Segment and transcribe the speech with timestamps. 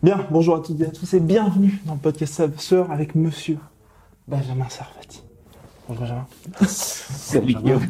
[0.00, 3.58] Bien, bonjour à toutes et à tous et bienvenue dans le podcast Sœur avec monsieur
[4.28, 5.24] Benjamin Sarfati.
[5.88, 6.26] Bonjour Benjamin.
[6.68, 7.82] Salut Guillaume.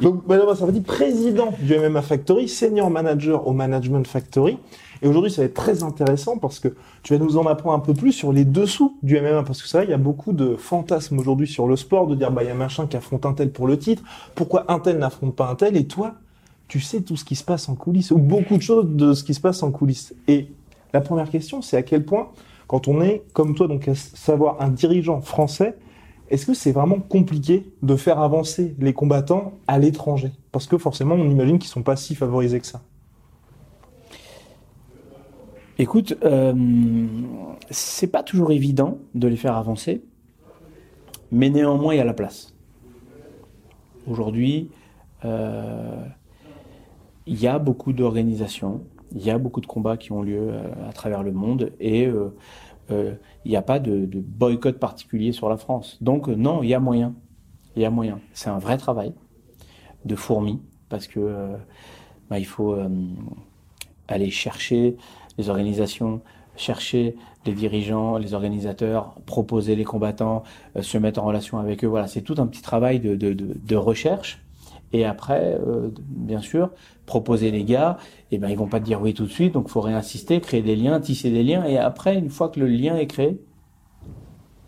[0.00, 4.58] Donc Benjamin Sarfati, président du MMA Factory, senior manager au Management Factory.
[5.00, 7.80] Et aujourd'hui, ça va être très intéressant parce que tu vas nous en apprendre un
[7.80, 9.44] peu plus sur les dessous du MMA.
[9.44, 12.16] Parce que c'est vrai, il y a beaucoup de fantasmes aujourd'hui sur le sport, de
[12.16, 14.02] dire, bah, il y a machin qui affronte un tel pour le titre.
[14.34, 15.76] Pourquoi un tel n'affronte pas un tel?
[15.76, 16.14] Et toi,
[16.66, 19.22] tu sais tout ce qui se passe en coulisses, ou beaucoup de choses de ce
[19.22, 20.14] qui se passe en coulisses.
[20.26, 20.48] Et
[20.92, 22.30] la première question, c'est à quel point,
[22.66, 25.76] quand on est, comme toi, donc à savoir un dirigeant français,
[26.30, 30.30] est-ce que c'est vraiment compliqué de faire avancer les combattants à l'étranger?
[30.52, 32.82] Parce que forcément, on imagine qu'ils sont pas si favorisés que ça.
[35.78, 36.54] Écoute, euh,
[37.70, 40.02] c'est pas toujours évident de les faire avancer,
[41.32, 42.54] mais néanmoins, il y a la place.
[44.06, 44.70] Aujourd'hui,
[45.24, 46.04] euh,
[47.26, 48.82] il y a beaucoup d'organisations,
[49.12, 52.06] il y a beaucoup de combats qui ont lieu euh, à travers le monde et
[52.06, 52.34] euh,
[52.90, 55.98] euh, il n'y a pas de, de, boycott particulier sur la France.
[56.00, 57.14] Donc non, il y a moyen.
[57.76, 58.20] Il y a moyen.
[58.32, 59.12] C'est un vrai travail
[60.04, 61.54] de fourmi parce que
[62.28, 62.76] bah, il faut
[64.08, 64.96] aller chercher
[65.38, 66.20] les organisations,
[66.56, 67.14] chercher
[67.46, 70.42] les dirigeants, les organisateurs, proposer les combattants,
[70.80, 71.86] se mettre en relation avec eux.
[71.86, 74.42] Voilà, c'est tout un petit travail de, de, de recherche
[74.92, 76.70] et après, euh, bien sûr,
[77.06, 77.98] proposer les gars,
[78.30, 80.40] et eh ben ils vont pas te dire oui tout de suite, donc faut réinsister,
[80.40, 83.40] créer des liens, tisser des liens, et après, une fois que le lien est créé,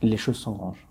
[0.03, 0.87] les choses s'engrangent.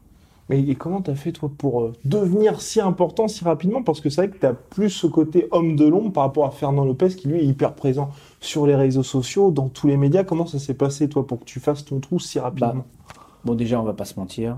[0.49, 3.83] Mais et comment t'as fait toi pour euh, devenir si important si rapidement?
[3.83, 6.51] Parce que c'est vrai que t'as plus ce côté homme de l'ombre par rapport à
[6.51, 8.09] Fernand Lopez qui lui est hyper présent
[8.41, 10.25] sur les réseaux sociaux, dans tous les médias.
[10.25, 12.73] Comment ça s'est passé toi pour que tu fasses ton trou si rapidement?
[12.73, 12.85] Bah,
[13.45, 14.57] Bon déjà on va pas se mentir,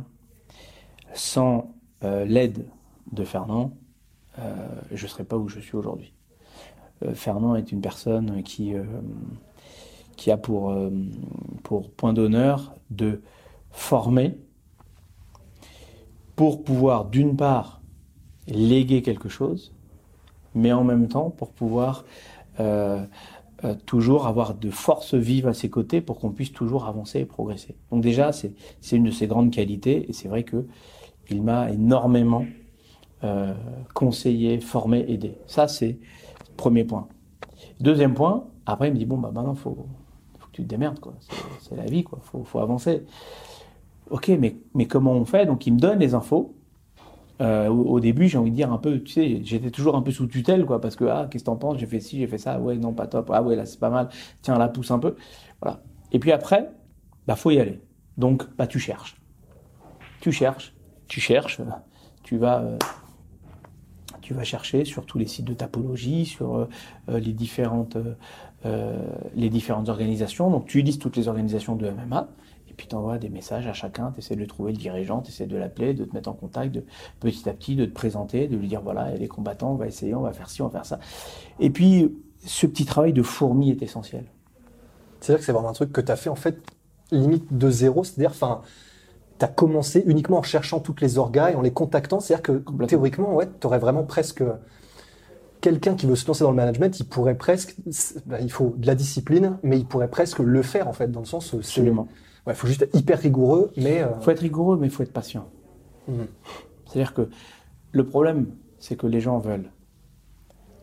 [1.14, 2.66] sans euh, l'aide
[3.12, 3.72] de Fernand,
[4.38, 6.14] je ne serais pas où je suis aujourd'hui.
[7.04, 8.84] Euh, Fernand est une personne qui, euh,
[10.16, 10.76] qui a pour,
[11.64, 13.22] pour point d'honneur de
[13.72, 14.38] former
[16.36, 17.82] pour pouvoir, d'une part,
[18.48, 19.74] léguer quelque chose,
[20.56, 22.06] mais en même temps pour pouvoir
[22.60, 23.06] euh,
[23.64, 27.26] euh, toujours avoir de forces vives à ses côtés pour qu'on puisse toujours avancer et
[27.26, 27.76] progresser.
[27.92, 28.54] Donc déjà, c'est
[28.92, 30.66] une de ses grandes qualités, et c'est vrai que
[31.30, 32.46] il m'a énormément
[33.24, 33.54] euh,
[33.94, 35.38] conseiller, former, aider.
[35.48, 35.98] Ça, c'est
[36.50, 37.08] le premier point.
[37.80, 39.88] Deuxième point, après, il me dit, bon, bah maintenant, faut,
[40.40, 41.14] faut que tu te démerdes, quoi.
[41.62, 42.20] C'est la vie, quoi.
[42.22, 43.04] Faut, faut avancer.
[44.10, 45.46] Ok, mais, mais comment on fait?
[45.46, 46.56] Donc, il me donne les infos.
[47.42, 50.12] Euh, au, début, j'ai envie de dire un peu, tu sais, j'étais toujours un peu
[50.12, 51.78] sous tutelle, quoi, parce que, ah, qu'est-ce que t'en penses?
[51.80, 53.90] J'ai fait ci, j'ai fait ça, ouais, non, pas top, ah ouais, là, c'est pas
[53.90, 54.10] mal,
[54.42, 55.16] tiens, la pousse un peu.
[55.62, 55.82] Voilà.
[56.12, 56.70] Et puis après,
[57.26, 57.82] bah, faut y aller.
[58.18, 59.20] Donc, bah, tu cherches.
[60.22, 60.76] Tu cherches,
[61.08, 61.60] tu cherches,
[62.24, 62.78] tu vas euh,
[64.24, 66.70] tu vas chercher sur tous les sites de tapologie, sur euh,
[67.10, 67.98] euh, les, différentes,
[68.66, 70.50] euh, les différentes organisations.
[70.50, 72.30] Donc tu lises toutes les organisations de MMA,
[72.70, 75.30] et puis tu envoies des messages à chacun, tu essaies de trouver le dirigeant, tu
[75.30, 76.86] essaies de l'appeler, de te mettre en contact, de,
[77.20, 80.16] petit à petit, de te présenter, de lui dire voilà, les combattants, on va essayer,
[80.16, 81.00] on va faire ci, on va faire ça.
[81.60, 84.26] Et puis ce petit travail de fourmi est essentiel.
[85.20, 86.58] C'est-à-dire que c'est vraiment un truc que tu as fait en fait
[87.12, 88.34] limite de zéro, c'est-à-dire,
[89.40, 92.20] tu as commencé uniquement en cherchant toutes les orgas et en les contactant.
[92.20, 94.44] C'est-à-dire que théoriquement, ouais, tu aurais vraiment presque
[95.64, 97.76] quelqu'un qui veut se lancer dans le management, il pourrait presque,
[98.26, 101.22] bah, il faut de la discipline, mais il pourrait presque le faire en fait, dans
[101.22, 101.54] le sens.
[101.54, 102.08] Absolument.
[102.46, 104.04] Ouais, faut juste être hyper rigoureux, mais.
[104.04, 104.14] Euh...
[104.20, 105.50] Faut être rigoureux, mais il faut être patient.
[106.10, 106.24] Mmh.
[106.86, 107.30] C'est-à-dire que
[107.94, 109.72] le problème, c'est que les gens veulent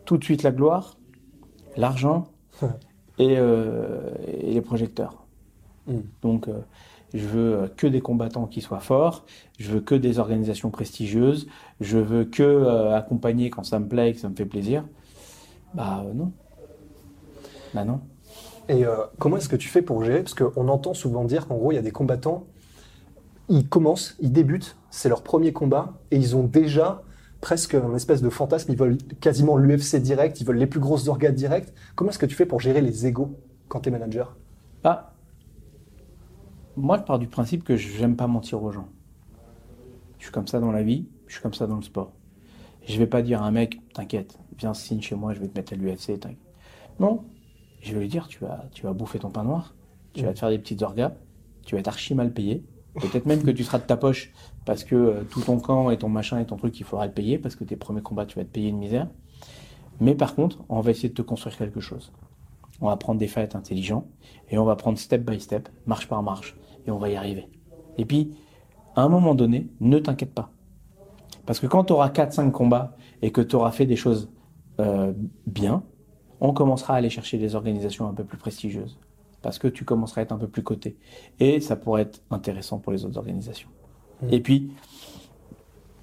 [0.05, 0.97] tout de suite la gloire,
[1.77, 2.27] l'argent
[3.19, 5.27] et, euh, et, les projecteurs.
[5.85, 5.97] Mmh.
[6.23, 6.59] Donc, euh,
[7.13, 9.25] je veux euh, que des combattants qui soient forts,
[9.59, 11.47] je veux que des organisations prestigieuses,
[11.79, 14.83] je veux que euh, accompagner quand ça me plaît et que ça me fait plaisir.
[15.73, 16.31] Bah euh, non.
[17.73, 18.01] Bah non.
[18.69, 20.23] Et euh, comment est-ce que tu fais pour gérer?
[20.23, 22.45] Parce qu'on entend souvent dire qu'en gros, il y a des combattants,
[23.49, 27.03] ils commencent, ils débutent, c'est leur premier combat, et ils ont déjà
[27.41, 31.07] presque un espèce de fantasme, ils veulent quasiment l'UFC direct, ils veulent les plus grosses
[31.07, 31.73] organes direct.
[31.95, 33.35] Comment est-ce que tu fais pour gérer les égaux
[33.67, 34.37] quand tu es manager?
[34.83, 35.10] Bah,
[36.77, 38.87] moi, je pars du principe que j'aime pas mentir aux gens.
[40.19, 42.11] Je suis comme ça dans la vie, je suis comme ça dans le sport.
[42.87, 45.57] Je vais pas dire à un mec, t'inquiète, viens signe chez moi, je vais te
[45.57, 46.19] mettre à l'UFC.
[46.99, 47.23] Non,
[47.81, 49.75] je vais lui dire, tu vas, tu vas bouffer ton pain noir,
[50.13, 51.13] tu vas te faire des petites orgas,
[51.65, 52.63] tu vas être archi mal payé.
[52.95, 54.31] Peut-être même que tu seras de ta poche
[54.65, 57.13] parce que euh, tout ton camp et ton machin et ton truc, il faudra le
[57.13, 59.07] payer parce que tes premiers combats, tu vas te payer une misère.
[60.01, 62.11] Mais par contre, on va essayer de te construire quelque chose.
[62.81, 64.07] On va prendre des fights intelligents
[64.49, 66.55] et on va prendre step by step, marche par marche,
[66.85, 67.49] et on va y arriver.
[67.97, 68.35] Et puis,
[68.95, 70.51] à un moment donné, ne t'inquiète pas.
[71.45, 74.29] Parce que quand tu auras 4-5 combats et que tu auras fait des choses
[74.79, 75.13] euh,
[75.47, 75.83] bien,
[76.39, 78.99] on commencera à aller chercher des organisations un peu plus prestigieuses.
[79.41, 80.97] Parce que tu commenceras à être un peu plus coté.
[81.39, 83.69] Et ça pourrait être intéressant pour les autres organisations.
[84.21, 84.27] Mmh.
[84.31, 84.71] Et puis,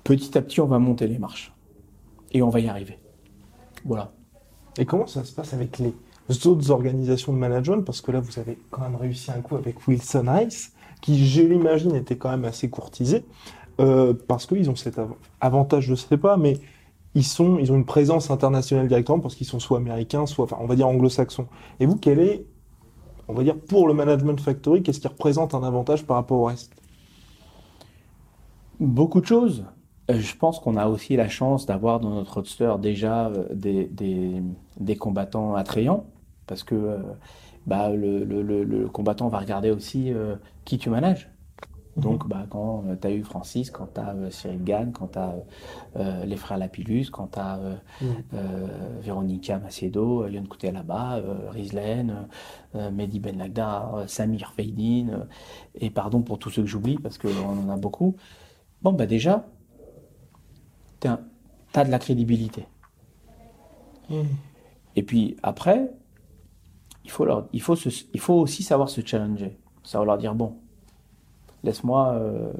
[0.02, 1.54] petit à petit, on va monter les marches.
[2.32, 2.98] Et on va y arriver.
[3.84, 4.12] Voilà.
[4.76, 5.94] Et comment ça se passe avec les
[6.46, 9.86] autres organisations de management Parce que là, vous avez quand même réussi un coup avec
[9.86, 13.24] Wilson Ice, qui, je l'imagine, était quand même assez courtisé.
[13.80, 15.00] Euh, parce qu'ils ont cet
[15.40, 16.58] avantage, je ne sais pas, mais
[17.14, 20.58] ils, sont, ils ont une présence internationale directement parce qu'ils sont soit américains, soit, enfin,
[20.60, 21.46] on va dire anglo-saxons.
[21.78, 22.44] Et vous, quel est,
[23.28, 26.44] on va dire, pour le Management Factory, qu'est-ce qui représente un avantage par rapport au
[26.44, 26.72] reste?
[28.80, 29.64] Beaucoup de choses.
[30.10, 33.90] Euh, je pense qu'on a aussi la chance d'avoir dans notre roster déjà euh, des,
[34.80, 36.04] des combattants attrayants,
[36.48, 36.98] parce que euh,
[37.66, 40.12] bah, le, le, le, combattant va regarder aussi
[40.64, 41.30] qui tu manages.
[41.96, 42.02] Mhm.
[42.02, 45.34] Donc, bah, quand tu as eu Francis, quand tu as Cyril Gann, quand tu as
[46.24, 47.60] les frères Lapillus, quand tu as
[48.00, 48.38] mhm.
[49.00, 52.26] Véronica Macedo, Lyon Koutelaba, Rizlen,
[52.74, 55.26] Mehdi Ben Lagda, Samir Feydin,
[55.74, 58.16] et pardon pour tous ceux que j'oublie parce qu'on en a beaucoup.
[58.80, 59.44] Bon, bah déjà,
[61.00, 62.66] tu as de la crédibilité.
[64.08, 64.22] Hmm.
[64.96, 65.90] Et puis après,
[67.08, 69.58] il faut, leur, il, faut il faut aussi savoir se challenger.
[69.82, 70.56] Savoir leur dire bon,
[71.64, 72.52] laisse-moi euh,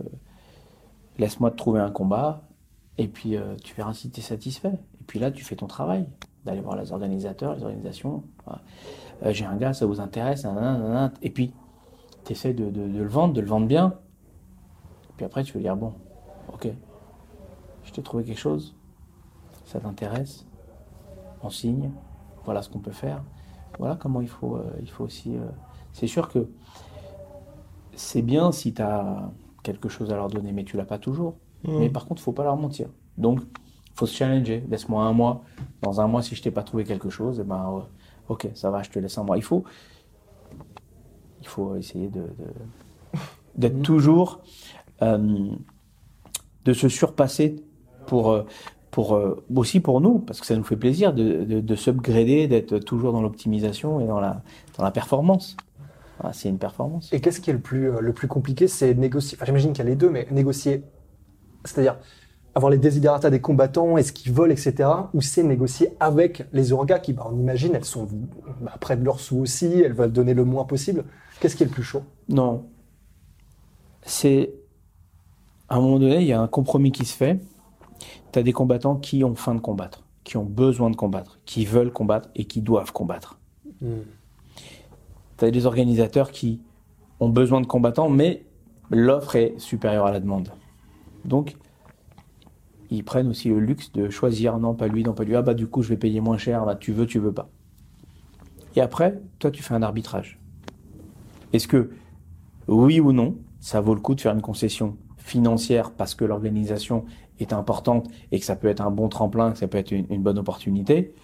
[1.18, 2.48] laisse-moi te trouver un combat,
[2.96, 4.72] et puis euh, tu verras si tu es satisfait.
[5.00, 6.08] Et puis là, tu fais ton travail,
[6.46, 8.24] d'aller voir les organisateurs, les organisations.
[8.48, 10.46] Euh, j'ai un gars, ça vous intéresse,
[11.20, 11.52] et puis
[12.24, 13.98] tu essaies de, le vendre, de le vendre bien.
[15.10, 15.92] Et puis après, tu veux dire bon,
[16.54, 16.68] ok,
[17.84, 18.74] je t'ai trouvé quelque chose,
[19.66, 20.46] ça t'intéresse,
[21.42, 21.90] on signe,
[22.46, 23.22] voilà ce qu'on peut faire.
[23.78, 25.36] Voilà comment il faut, euh, il faut aussi.
[25.36, 25.46] Euh,
[25.92, 26.48] c'est sûr que
[27.94, 29.30] c'est bien si tu as
[29.62, 31.36] quelque chose à leur donner, mais tu l'as pas toujours.
[31.64, 31.78] Mmh.
[31.78, 32.88] Mais par contre, il faut pas leur mentir.
[33.16, 34.64] Donc, il faut se challenger.
[34.68, 35.42] Laisse-moi un mois.
[35.82, 37.84] Dans un mois, si je t'ai pas trouvé quelque chose, eh ben,
[38.28, 39.36] ok, ça va, je te laisse un mois.
[39.36, 39.64] Il faut,
[41.40, 42.24] il faut essayer de,
[43.56, 43.82] d'être mmh.
[43.82, 44.40] toujours,
[45.02, 45.48] euh,
[46.64, 47.56] de se surpasser
[48.06, 48.44] pour, euh,
[48.90, 52.48] pour, euh, aussi pour nous, parce que ça nous fait plaisir de, de, de s'upgrader,
[52.48, 54.42] d'être toujours dans l'optimisation et dans la,
[54.76, 55.56] dans la performance.
[56.32, 57.12] c'est une performance.
[57.12, 59.36] Et qu'est-ce qui est le plus, euh, le plus compliqué C'est négocier.
[59.36, 60.82] Enfin, j'imagine qu'il y a les deux, mais négocier,
[61.64, 61.98] c'est-à-dire
[62.54, 64.88] avoir les désiderata des combattants, est-ce qu'ils veulent, etc.
[65.14, 68.08] Ou c'est négocier avec les orgas qui, bah, on imagine, elles sont
[68.60, 71.04] bah, près de leurs sous aussi, elles veulent donner le moins possible.
[71.40, 72.02] Qu'est-ce qui est le plus chaud?
[72.28, 72.64] Non.
[74.02, 74.54] C'est.
[75.68, 77.38] À un moment donné, il y a un compromis qui se fait
[78.32, 81.64] tu as des combattants qui ont faim de combattre, qui ont besoin de combattre, qui
[81.64, 83.38] veulent combattre et qui doivent combattre.
[83.80, 84.02] Hmm.
[85.38, 86.60] Tu as des organisateurs qui
[87.20, 88.44] ont besoin de combattants, mais
[88.90, 90.52] l'offre est supérieure à la demande.
[91.24, 91.56] Donc,
[92.90, 95.36] ils prennent aussi le luxe de choisir non, pas lui, non, pas lui.
[95.36, 96.64] Ah, bah, du coup, je vais payer moins cher.
[96.64, 97.50] Bah, tu veux, tu veux pas.
[98.76, 100.40] Et après, toi, tu fais un arbitrage.
[101.52, 101.90] Est-ce que,
[102.66, 107.04] oui ou non, ça vaut le coup de faire une concession financière parce que l'organisation
[107.40, 110.22] est importante et que ça peut être un bon tremplin, que ça peut être une,
[110.22, 111.14] bonne opportunité.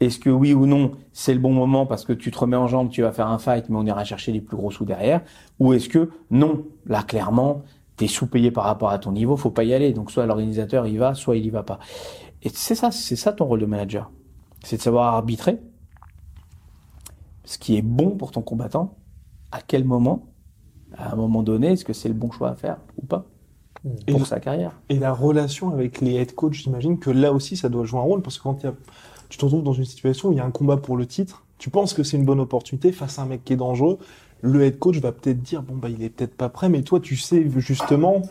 [0.00, 2.66] Est-ce que oui ou non, c'est le bon moment parce que tu te remets en
[2.66, 5.22] jambe, tu vas faire un fight, mais on ira chercher les plus gros sous derrière?
[5.60, 7.62] Ou est-ce que non, là clairement,
[7.96, 9.92] tu es sous-payé par rapport à ton niveau, faut pas y aller.
[9.92, 11.78] Donc soit l'organisateur y va, soit il y va pas.
[12.42, 14.10] Et c'est ça, c'est ça ton rôle de manager.
[14.64, 15.60] C'est de savoir arbitrer
[17.44, 18.96] ce qui est bon pour ton combattant,
[19.50, 20.32] à quel moment,
[20.96, 23.26] à un moment donné, est-ce que c'est le bon choix à faire ou pas?
[24.06, 24.72] Pour sa carrière.
[24.88, 28.04] Et la relation avec les head coach, j'imagine que là aussi, ça doit jouer un
[28.04, 28.64] rôle parce que quand
[29.28, 31.44] tu te retrouves dans une situation où il y a un combat pour le titre,
[31.58, 33.98] tu penses que c'est une bonne opportunité face à un mec qui est dangereux.
[34.40, 36.98] Le head coach va peut-être dire bon bah il est peut-être pas prêt, mais toi
[36.98, 38.22] tu sais justement,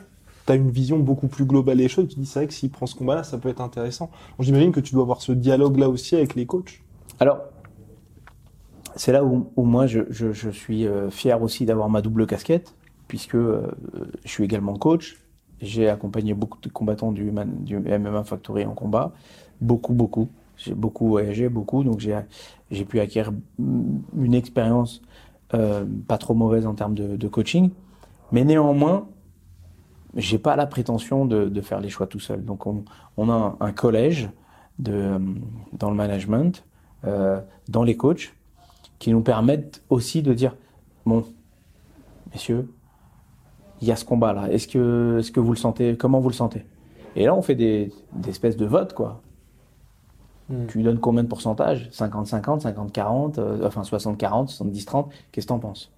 [0.45, 2.09] tu as une vision beaucoup plus globale des choses.
[2.09, 4.11] Tu dis c'est vrai que s'il prend ce combat-là, ça peut être intéressant.
[4.39, 6.81] J'imagine que tu dois avoir ce dialogue là aussi avec les coachs.
[7.19, 7.39] Alors
[8.97, 12.75] c'est là où, moi je, je, je, suis euh, fier aussi d'avoir ma double casquette
[13.07, 13.71] puisque euh,
[14.25, 15.20] je suis également coach
[15.61, 19.13] j'ai accompagné beaucoup de combattants du, MMA Factory en combat.
[19.59, 20.29] Beaucoup, beaucoup.
[20.57, 21.83] J'ai beaucoup voyagé, beaucoup.
[21.83, 25.01] Donc j'ai pu acquérir une expérience
[25.53, 27.71] euh, pas trop mauvaise en termes de, coaching.
[28.31, 29.07] Mais néanmoins,
[30.15, 32.43] j'ai pas la prétention de, faire les choix tout seul.
[32.43, 34.29] Donc on, a un, collège
[34.79, 36.63] dans le management,
[37.05, 37.39] euh,
[37.69, 38.33] dans les coachs,
[38.99, 40.55] qui nous permettent aussi de dire,
[41.05, 41.25] bon,
[42.31, 42.69] messieurs,
[43.81, 44.51] il y a ce combat-là.
[44.51, 46.65] Est-ce que, est-ce que vous le sentez Comment vous le sentez?
[47.15, 49.21] Et là, on fait des, des espèces de votes, quoi.
[50.49, 50.65] Hmm.
[50.67, 51.89] Tu lui donnes combien de pourcentage?
[51.91, 55.91] 50-50, 50-40, euh, enfin 60-40, 70-30 Qu'est-ce que t'en penses?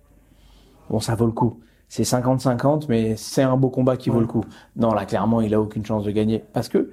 [0.90, 1.60] Bon, ça vaut le coup.
[1.90, 4.44] C'est 50-50, mais c'est un beau combat qui vaut le coup.
[4.76, 6.44] Non, là, clairement, il a aucune chance de gagner.
[6.54, 6.92] Parce que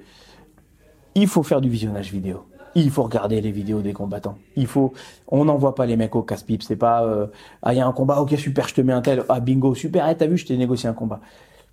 [1.15, 2.45] il faut faire du visionnage vidéo.
[2.75, 4.35] Il faut regarder les vidéos des combattants.
[4.55, 4.93] Il faut,
[5.27, 6.63] on n'envoie pas les mecs au casse-pipe.
[6.63, 7.27] C'est pas, euh,
[7.63, 9.23] ah, il y a un combat, ok, super, je te mets un tel.
[9.29, 11.19] Ah, bingo, super, hey, t'as vu, je t'ai négocié un combat.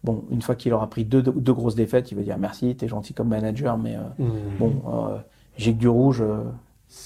[0.05, 2.87] Bon, une fois qu'il aura pris deux, deux, grosses défaites, il va dire merci, t'es
[2.89, 4.59] gentil comme manager, mais euh, Hmm.
[4.59, 5.19] bon, euh,
[5.57, 6.45] j'ai que du rouge, euh,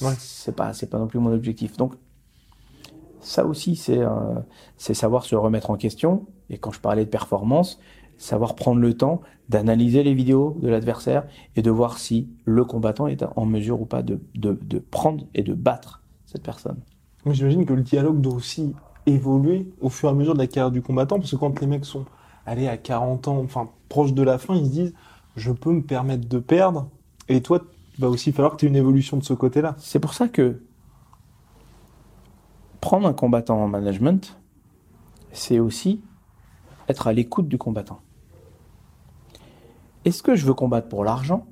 [0.02, 0.12] Ouais.
[0.18, 1.76] c'est pas, c'est pas non plus mon objectif.
[1.76, 1.94] Donc,
[3.20, 4.08] ça aussi, c'est, euh,
[4.76, 6.26] c'est savoir se remettre en question.
[6.50, 7.78] Et quand je parlais de performance,
[8.16, 11.24] savoir prendre le temps d'analyser les vidéos de l'adversaire
[11.56, 15.24] et de voir si le combattant est en mesure ou pas de, de, de prendre
[15.34, 16.78] et de battre cette personne.
[17.24, 18.74] Mais j'imagine que le dialogue doit aussi
[19.06, 21.66] évoluer au fur et à mesure de la carrière du combattant, parce que quand les
[21.66, 22.04] mecs sont
[22.46, 24.94] allés à 40 ans, enfin proches de la fin, ils se disent
[25.36, 26.88] je peux me permettre de perdre.
[27.28, 27.62] Et toi,
[27.96, 29.74] il va aussi falloir que tu aies une évolution de ce côté-là.
[29.78, 30.62] C'est pour ça que
[32.80, 34.38] prendre un combattant en management,
[35.32, 36.02] c'est aussi
[36.88, 38.00] être à l'écoute du combattant.
[40.04, 41.46] Est-ce que je veux combattre pour l'argent?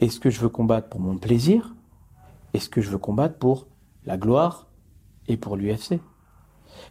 [0.00, 1.74] Est-ce que je veux combattre pour mon plaisir?
[2.54, 3.66] Est-ce que je veux combattre pour
[4.04, 4.68] la gloire
[5.26, 6.00] et pour l'UFC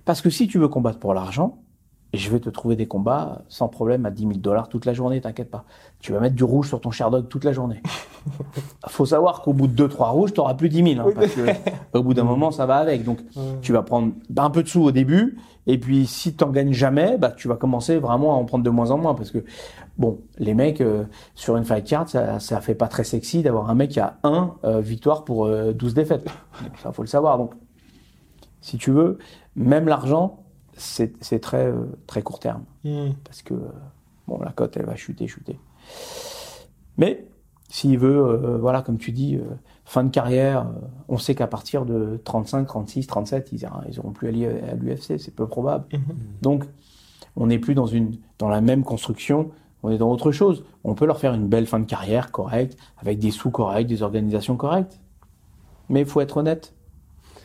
[0.06, 1.64] Parce que si tu veux combattre pour l'argent,
[2.14, 5.20] je vais te trouver des combats sans problème à 10 000 dollars toute la journée,
[5.20, 5.66] t'inquiète pas.
[6.00, 7.82] Tu vas mettre du rouge sur ton Sherdog toute la journée.
[8.88, 11.00] Faut savoir qu'au bout de 2-3 rouges, tu plus 10 000.
[11.00, 11.42] hein, Oui, parce que
[11.98, 13.04] au bout d'un moment, ça va avec.
[13.04, 13.20] Donc,
[13.62, 15.38] tu vas prendre un peu de sous au début.
[15.66, 18.64] Et puis, si tu n'en gagnes jamais, bah, tu vas commencer vraiment à en prendre
[18.64, 19.16] de moins en moins.
[19.16, 19.44] Parce que,
[19.98, 21.04] bon, les mecs, euh,
[21.36, 24.18] sur une fight card, ça, ça fait pas très sexy d'avoir un mec qui a
[24.24, 26.26] un euh, victoire pour euh, 12 défaites.
[26.82, 27.38] Ça, faut le savoir.
[27.38, 27.54] Donc,
[28.62, 29.18] si tu veux,
[29.56, 30.44] même l'argent,
[30.78, 32.64] c'est très, euh, très court terme
[33.24, 33.68] parce que euh,
[34.28, 35.60] bon, la cote, elle va chuter, chuter.
[36.98, 37.28] Mais
[37.70, 39.42] s'il veut, euh, voilà, comme tu dis, euh,
[39.86, 44.00] fin de carrière, euh, on sait qu'à partir de 35, 36, 37, ils ira- ils
[44.00, 45.86] auront plus allié à l'UFC, c'est peu probable.
[46.42, 46.64] Donc,
[47.36, 49.50] on n'est plus dans une dans la même construction,
[49.84, 50.64] on est dans autre chose.
[50.84, 54.02] On peut leur faire une belle fin de carrière correcte, avec des sous corrects, des
[54.04, 55.00] organisations correctes.
[55.90, 56.74] Mais il faut être honnête.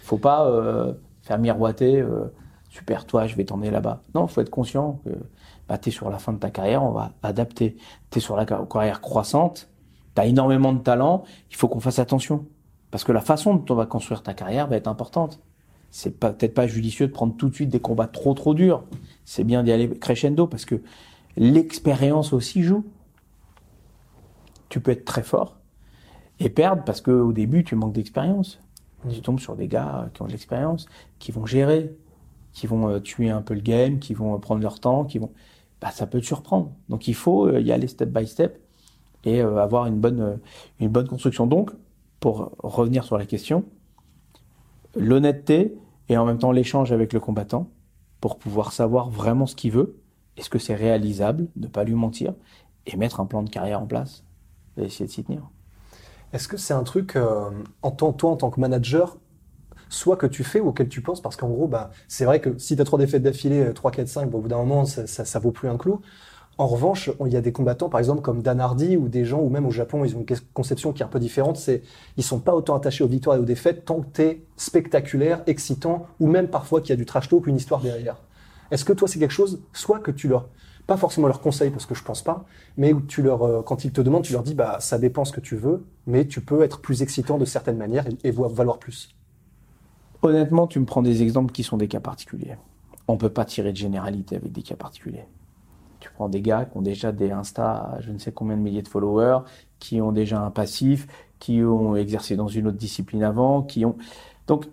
[0.02, 2.00] faut pas euh, faire miroiter.
[2.00, 2.24] euh,
[2.70, 4.00] super, toi, je vais t'emmener là-bas.
[4.14, 5.10] Non, faut être conscient que
[5.68, 7.76] bah, tu es sur la fin de ta carrière, on va adapter.
[8.10, 9.68] Tu es sur la car- carrière croissante,
[10.14, 12.46] tu as énormément de talent, il faut qu'on fasse attention.
[12.90, 15.40] Parce que la façon dont on va construire ta carrière va être importante.
[15.90, 18.84] C'est peut-être pas judicieux de prendre tout de suite des combats trop trop durs.
[19.24, 20.82] C'est bien d'y aller crescendo parce que
[21.36, 22.84] l'expérience aussi joue.
[24.68, 25.56] Tu peux être très fort
[26.40, 28.60] et perdre parce qu'au début tu manques d'expérience.
[29.10, 30.86] Tu tombes sur des gars qui ont de l'expérience,
[31.18, 31.94] qui vont gérer,
[32.52, 35.18] qui vont euh, tuer un peu le game, qui vont euh, prendre leur temps, qui
[35.18, 35.32] vont.
[35.80, 36.70] Bah, ça peut te surprendre.
[36.88, 38.60] Donc il faut euh, y aller step by step
[39.24, 40.36] et euh, avoir une bonne, euh,
[40.80, 41.46] une bonne construction.
[41.46, 41.70] Donc,
[42.20, 43.64] pour revenir sur la question,
[44.94, 45.74] l'honnêteté
[46.08, 47.68] et en même temps l'échange avec le combattant
[48.20, 49.96] pour pouvoir savoir vraiment ce qu'il veut,
[50.36, 52.34] est-ce que c'est réalisable, ne pas lui mentir
[52.86, 54.24] et mettre un plan de carrière en place
[54.76, 55.42] et essayer de s'y tenir?
[56.32, 57.50] Est-ce que c'est un truc, euh,
[57.82, 59.18] en tant, toi, en tant que manager,
[59.88, 61.20] soit que tu fais ou auquel tu penses?
[61.20, 63.90] Parce qu'en gros, bah, c'est vrai que si tu as trois défaites d'affilée, euh, 3,
[63.90, 66.00] 4, 5, bon, au bout d'un moment, ça, ça, ça vaut plus un clou.
[66.58, 69.40] En revanche, il y a des combattants, par exemple, comme Dan Hardy ou des gens,
[69.40, 71.56] ou même au Japon, ils ont une conception qui est un peu différente.
[71.56, 71.82] C'est,
[72.16, 76.06] ils sont pas autant attachés aux victoires et aux défaites tant que t'es spectaculaire, excitant,
[76.20, 78.16] ou même parfois qu'il y a du trash talk une histoire derrière.
[78.70, 80.48] Est-ce que toi, c'est quelque chose, soit que tu leur,
[80.86, 82.44] pas forcément leur conseilles parce que je pense pas,
[82.76, 85.32] mais tu leur, euh, quand ils te demandent, tu leur dis, bah, ça dépend ce
[85.32, 88.78] que tu veux, mais tu peux être plus excitant de certaines manières et, et valoir
[88.78, 89.14] plus.
[90.22, 92.56] Honnêtement, tu me prends des exemples qui sont des cas particuliers.
[93.08, 95.24] On peut pas tirer de généralité avec des cas particuliers.
[96.14, 98.82] Prends des gars qui ont déjà des Insta à je ne sais combien de milliers
[98.82, 99.40] de followers,
[99.78, 101.06] qui ont déjà un passif,
[101.38, 103.96] qui ont exercé dans une autre discipline avant, qui ont...
[104.46, 104.66] Donc,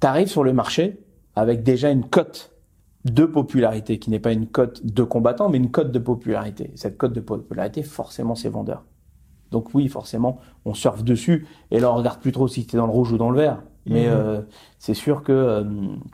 [0.00, 1.00] tu arrives sur le marché
[1.34, 2.52] avec déjà une cote
[3.04, 6.72] de popularité, qui n'est pas une cote de combattant, mais une cote de popularité.
[6.74, 8.84] Cette cote de popularité, forcément, c'est vendeur.
[9.50, 12.78] Donc oui, forcément, on surfe dessus, et là, on regarde plus trop si tu es
[12.78, 13.62] dans le rouge ou dans le vert.
[13.86, 14.12] Mais Mhm.
[14.12, 14.40] euh,
[14.78, 15.32] c'est sûr que...
[15.32, 15.64] euh,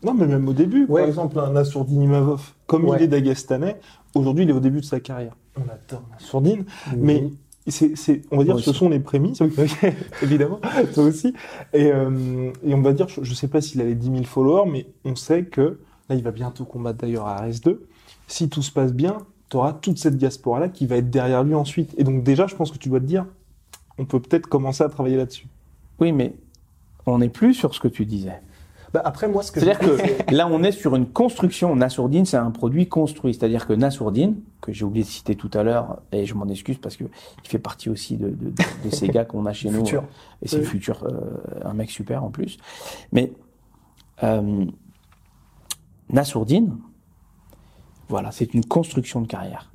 [0.04, 1.00] Non, mais même au début, Ouais.
[1.02, 2.98] par exemple, un Assourdine Imavov, comme Ouais.
[3.00, 3.80] il est dagestanais,
[4.14, 5.34] aujourd'hui, il est au début de sa carrière.
[5.56, 6.64] On adore Assourdine,
[6.96, 7.28] mais
[7.66, 8.78] c'est, c'est, on va dire, Moi ce aussi.
[8.78, 9.40] sont les prémices,
[10.22, 10.60] évidemment,
[10.94, 11.32] toi aussi.
[11.72, 14.22] Et, euh, et on va dire, je, je sais pas s'il a les 10 000
[14.24, 17.78] followers, mais on sait que, là, il va bientôt combattre d'ailleurs à RS2.
[18.26, 19.18] Si tout se passe bien,
[19.50, 21.94] tu auras toute cette diaspora-là qui va être derrière lui ensuite.
[21.98, 23.26] Et donc, déjà, je pense que tu dois te dire,
[23.98, 25.46] on peut peut-être commencer à travailler là-dessus.
[26.00, 26.34] Oui, mais
[27.06, 28.40] on n'est plus sur ce que tu disais.
[28.92, 31.74] Bah, après, moi, ce que C'est-à-dire que là, on est sur une construction.
[31.74, 33.32] Nassourdine, c'est un produit construit.
[33.32, 36.76] C'est-à-dire que Nassourdine, que j'ai oublié de citer tout à l'heure, et je m'en excuse
[36.76, 38.50] parce que il fait partie aussi de, de,
[38.84, 39.78] de ces gars qu'on a chez nous.
[39.86, 40.04] Futur.
[40.42, 40.64] Et c'est Oui.
[40.66, 41.20] futur, euh,
[41.64, 42.58] un mec super en plus.
[43.12, 43.32] Mais
[44.22, 44.66] euh,
[46.10, 46.76] Nassourdine,
[48.08, 49.72] voilà, c'est une construction de carrière.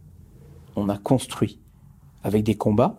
[0.76, 1.60] On a construit
[2.24, 2.98] avec des combats,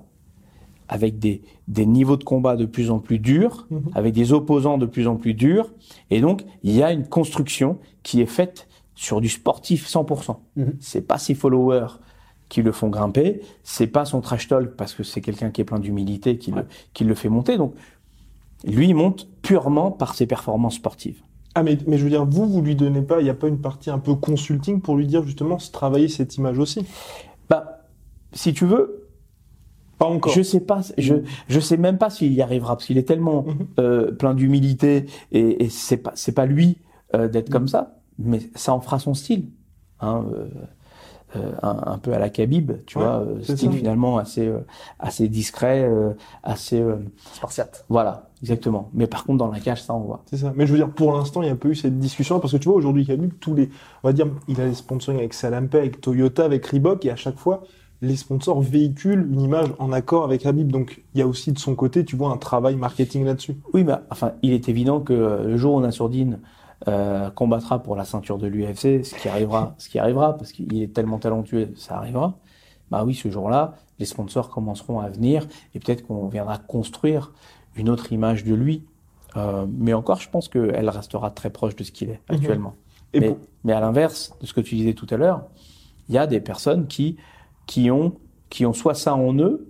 [0.88, 3.90] avec des, des niveaux de combat de plus en plus durs, Mhm.
[3.94, 5.72] avec des opposants de plus en plus durs.
[6.10, 10.40] Et donc, il y a une construction qui est faite sur du sportif 100%.
[10.56, 10.74] Mhm.
[10.80, 11.98] C'est pas ses followers
[12.48, 15.64] qui le font grimper, c'est pas son trash talk parce que c'est quelqu'un qui est
[15.64, 16.64] plein d'humilité qui, le,
[16.94, 17.58] qui le fait monter.
[17.58, 17.74] Donc,
[18.64, 21.20] lui, il monte purement par ses performances sportives.
[21.54, 23.48] Ah mais, mais je veux dire, vous, vous lui donnez pas, il n'y a pas
[23.48, 26.86] une partie un peu consulting pour lui dire justement se travailler cette image aussi?
[27.50, 27.84] Bah,
[28.32, 28.97] si tu veux,
[29.98, 30.32] Pas encore.
[30.32, 31.14] je sais pas, je
[31.48, 33.66] je sais même pas s'il y arrivera parce qu'il est tellement Mhm.
[33.80, 36.78] euh, plein d'humilité et, et c'est pas c'est pas lui
[37.14, 39.46] euh, d'être comme ça, mais ça en fera son style.
[40.00, 40.46] Hein, euh,
[41.36, 43.76] euh, un, un peu à la Khabib, tu Ouais, vois, style ça.
[43.76, 44.60] finalement assez euh,
[44.98, 46.12] assez discret, euh,
[46.42, 46.96] assez euh,
[47.34, 47.84] Spartiate.
[47.90, 48.88] voilà, exactement.
[48.94, 50.22] Mais par contre dans la cage, ça on voit.
[50.30, 50.52] C'est ça.
[50.56, 52.56] Mais je veux dire, pour l'instant, il n'y a pas eu cette discussion parce que
[52.58, 53.68] tu vois, aujourd'hui, Khabib, tous les,
[54.02, 57.16] on va dire, il a les sponsoring avec Salampe, avec Toyota, avec Reebok, et à
[57.16, 57.62] chaque fois,
[58.00, 60.70] les sponsors véhiculent une image en accord avec Khabib.
[60.70, 63.56] Donc, il y a aussi de son côté, tu vois, un travail marketing là-dessus.
[63.74, 66.38] Oui, mais enfin, il est évident que euh, le jour où Nassourdine
[66.86, 70.80] euh, combattra pour la ceinture de l'UFC, ce qui arrivera, ce qui arrivera, parce qu'il
[70.80, 72.38] est tellement talentueux, ça arrivera.
[72.90, 77.32] Bah oui, ce jour-là, les sponsors commenceront à venir et peut-être qu'on viendra construire
[77.74, 78.84] une autre image de lui.
[79.36, 82.36] Euh, mais encore, je pense qu'elle restera très proche de ce qu'il est Mhm.
[82.36, 82.74] actuellement.
[83.12, 85.42] Et mais à l'inverse de ce que tu disais tout à l'heure,
[86.08, 87.16] il y a des personnes qui,
[87.68, 88.14] qui, ont,
[88.50, 89.68] qui ont soit ça en eux,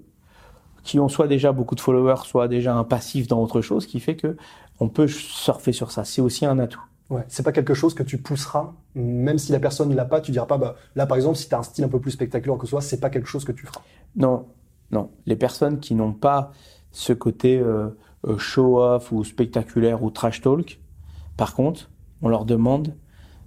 [0.84, 4.00] qui ont soit déjà beaucoup de followers, soit déjà un passif dans autre chose, qui
[4.00, 4.38] fait que
[4.80, 6.04] on peut surfer sur ça.
[6.04, 6.80] C'est aussi un atout.
[7.10, 10.30] Ouais, c'est pas quelque chose que tu pousseras, même si la personne l'a pas, tu
[10.30, 12.56] diras pas, bah, là par exemple, si tu as un style un peu plus spectaculaire
[12.56, 13.80] que soi, c'est pas quelque chose que tu feras.
[14.14, 14.46] Non,
[14.92, 15.10] non.
[15.26, 16.52] Les personnes qui n'ont pas
[16.92, 17.88] ce côté euh,
[18.26, 20.80] euh, show-off ou spectaculaire ou trash talk,
[21.36, 21.90] par contre,
[22.22, 22.94] on leur demande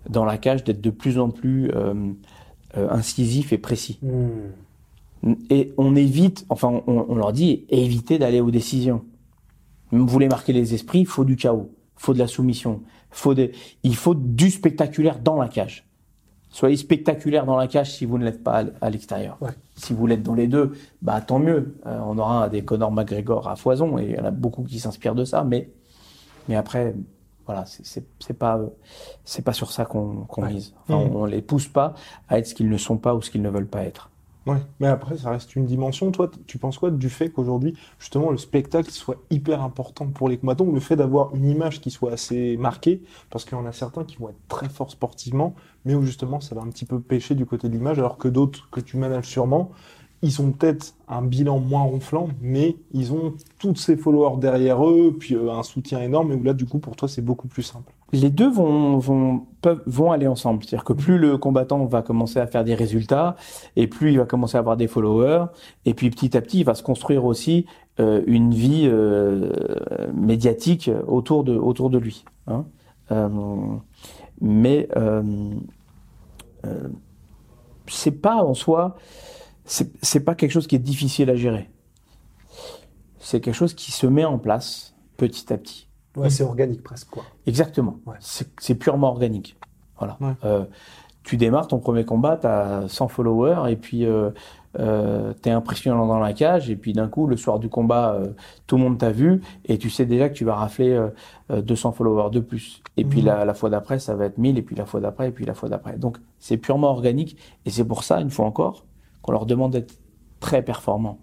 [0.09, 2.13] dans la cage d'être de plus en plus euh,
[2.77, 3.99] euh, incisif et précis.
[5.49, 9.03] Et on évite, enfin, on, on leur dit, évitez d'aller aux décisions.
[9.91, 13.51] Vous voulez marquer les esprits, il faut du chaos, faut de la soumission, faut des,
[13.83, 15.85] il faut du spectaculaire dans la cage.
[16.49, 19.37] Soyez spectaculaire dans la cage si vous ne l'êtes pas à l'extérieur.
[19.39, 19.51] Ouais.
[19.75, 21.77] Si vous l'êtes dans les deux, bah tant mieux.
[21.85, 24.79] Euh, on aura des Conor McGregor à foison et il y en a beaucoup qui
[24.79, 25.69] s'inspirent de ça, mais
[26.49, 26.93] mais après,
[27.45, 28.05] voilà, c'est-
[28.37, 28.59] pas
[29.25, 30.53] c'est pas sur ça qu'on Ouais.
[30.53, 30.73] mise.
[30.87, 31.15] Enfin, Mhm.
[31.15, 31.93] on, on les pousse pas
[32.29, 34.09] à être ce qu'ils ne sont pas ou ce qu'ils ne veulent pas être.
[34.47, 34.57] Ouais.
[34.79, 36.11] Mais après, ça reste une dimension.
[36.11, 40.37] Toi, tu penses quoi du fait qu'aujourd'hui, justement, le spectacle soit hyper important pour les
[40.39, 43.67] combattants, ou le fait d'avoir une image qui soit assez marquée, parce qu'il y en
[43.67, 45.53] a certains qui vont être très forts sportivement,
[45.85, 48.27] mais où justement, ça va un petit peu pêcher du côté de l'image, alors que
[48.27, 49.69] d'autres que tu manages sûrement,
[50.21, 55.15] ils ont peut-être un bilan moins ronflant, mais ils ont tous ces followers derrière eux,
[55.19, 57.63] puis euh, un soutien énorme, et où là, du coup, pour toi, c'est beaucoup plus
[57.63, 57.91] simple.
[58.13, 60.63] Les deux vont, vont, peuvent, vont aller ensemble.
[60.63, 63.35] C'est-à-dire que plus le combattant va commencer à faire des résultats,
[63.75, 65.45] et plus il va commencer à avoir des followers,
[65.85, 67.65] et puis petit à petit, il va se construire aussi
[67.99, 69.51] euh, une vie euh,
[70.13, 72.25] médiatique autour de, autour de lui.
[72.47, 72.65] hein.
[73.11, 73.27] Euh,
[74.39, 75.51] mais euh,
[76.65, 76.87] euh,
[77.87, 78.95] c'est pas en soi,
[80.01, 81.69] c'est pas quelque chose qui est difficile à gérer.
[83.19, 85.87] C'est quelque chose qui se met en place petit à petit.
[86.17, 87.23] Ouais, c'est organique presque, quoi.
[87.45, 87.97] Exactement.
[88.05, 88.17] Ouais.
[88.19, 89.55] C'est purement organique.
[89.97, 90.17] Voilà.
[90.19, 90.33] Ouais.
[90.43, 90.65] Euh,
[91.23, 94.31] tu démarres ton premier combat, tu as 100 followers et puis euh,
[94.79, 98.13] euh, tu es impressionnant dans la cage et puis d'un coup, le soir du combat,
[98.15, 98.33] euh,
[98.67, 101.09] tout le monde t'a vu et tu sais déjà que tu vas rafler euh,
[101.51, 102.81] euh, 200 followers de plus.
[102.97, 103.27] Et puis Mhm.
[103.27, 105.45] la, la fois d'après, ça va être 1000 et puis la fois d'après et puis
[105.45, 105.95] la fois d'après.
[105.97, 108.83] Donc c'est purement organique et c'est pour ça, une fois encore,
[109.21, 109.99] qu'on leur demande d'être
[110.39, 111.19] très performants.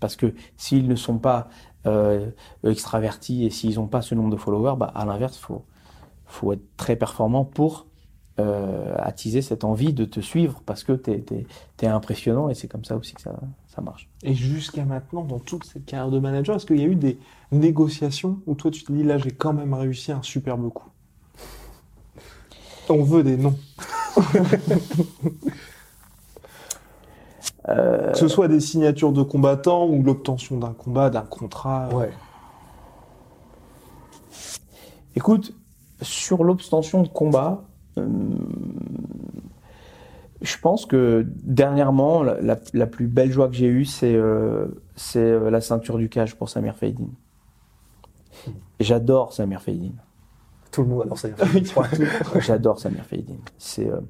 [0.00, 1.48] Parce que s'ils ne sont pas
[1.86, 2.30] euh,
[2.64, 5.64] extravertis et s'ils n'ont pas ce nombre de followers, bah, à l'inverse, faut
[6.26, 7.86] faut être très performant pour
[8.38, 12.84] euh, attiser cette envie de te suivre parce que tu es, impressionnant et c'est comme
[12.84, 13.34] ça aussi que ça,
[13.68, 14.10] ça marche.
[14.22, 17.18] Et jusqu'à maintenant, dans toute cette carrière de manager, est-ce qu'il y a eu des
[17.52, 20.90] négociations où toi tu te dis là j'ai quand même réussi un superbe coup?
[22.88, 23.56] On veut des noms.
[27.68, 31.88] Euh, Que ce soit des signatures de combattants ou l'obtention d'un combat, d'un contrat.
[31.92, 32.10] Ouais.
[35.16, 35.54] Écoute,
[36.02, 37.64] sur l'obtention de combat,
[37.98, 38.06] euh,
[40.42, 44.66] je pense que dernièrement, la, la- la plus belle joie que j'ai eue, c'est euh,
[44.94, 47.08] c'est, euh, la ceinture du cage pour Samir Faydin.
[48.78, 49.92] J'adore Samir Faydin.
[50.70, 51.36] Tout le monde adore Samir
[52.40, 53.38] J'adore Samir Faïdine.
[53.56, 54.00] C'est euh,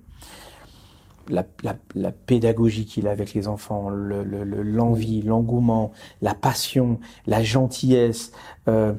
[1.29, 7.43] la, la, la, pédagogie qu'il a avec les enfants, l'envie, le, l'engouement, la passion, la
[7.43, 8.33] gentillesse.
[8.69, 8.95] Euh,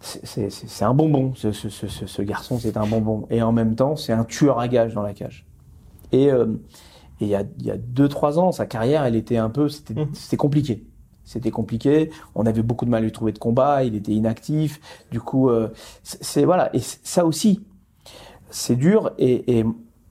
[0.00, 3.26] c'est un bonbon, ce, ce, ce, ce garçon, c'est un bonbon.
[3.30, 5.46] Et en même temps, c'est un tueur à gages dans la cage.
[6.12, 6.46] Et, euh,
[7.20, 9.50] et il y a, il y a deux, trois ans, sa carrière, elle était un
[9.50, 10.36] peu, c'était mmh.
[10.36, 10.84] compliqué.
[11.26, 12.10] C'était compliqué.
[12.36, 13.82] On avait beaucoup de mal à lui trouver de combat.
[13.82, 14.80] Il était inactif.
[15.10, 15.68] Du coup, euh,
[16.04, 16.74] c'est voilà.
[16.74, 17.64] Et ça aussi,
[18.48, 19.10] c'est dur.
[19.18, 19.64] Et, et,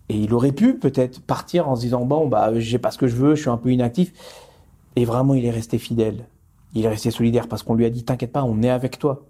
[0.09, 3.07] et, il aurait pu peut-être partir en se disant bon bah j'ai pas ce que
[3.07, 4.13] je veux, je suis un peu inactif.
[4.95, 6.25] Et vraiment, il est resté fidèle.
[6.73, 9.25] Il est resté solidaire parce qu'on lui a dit t'inquiète pas, on est avec toi.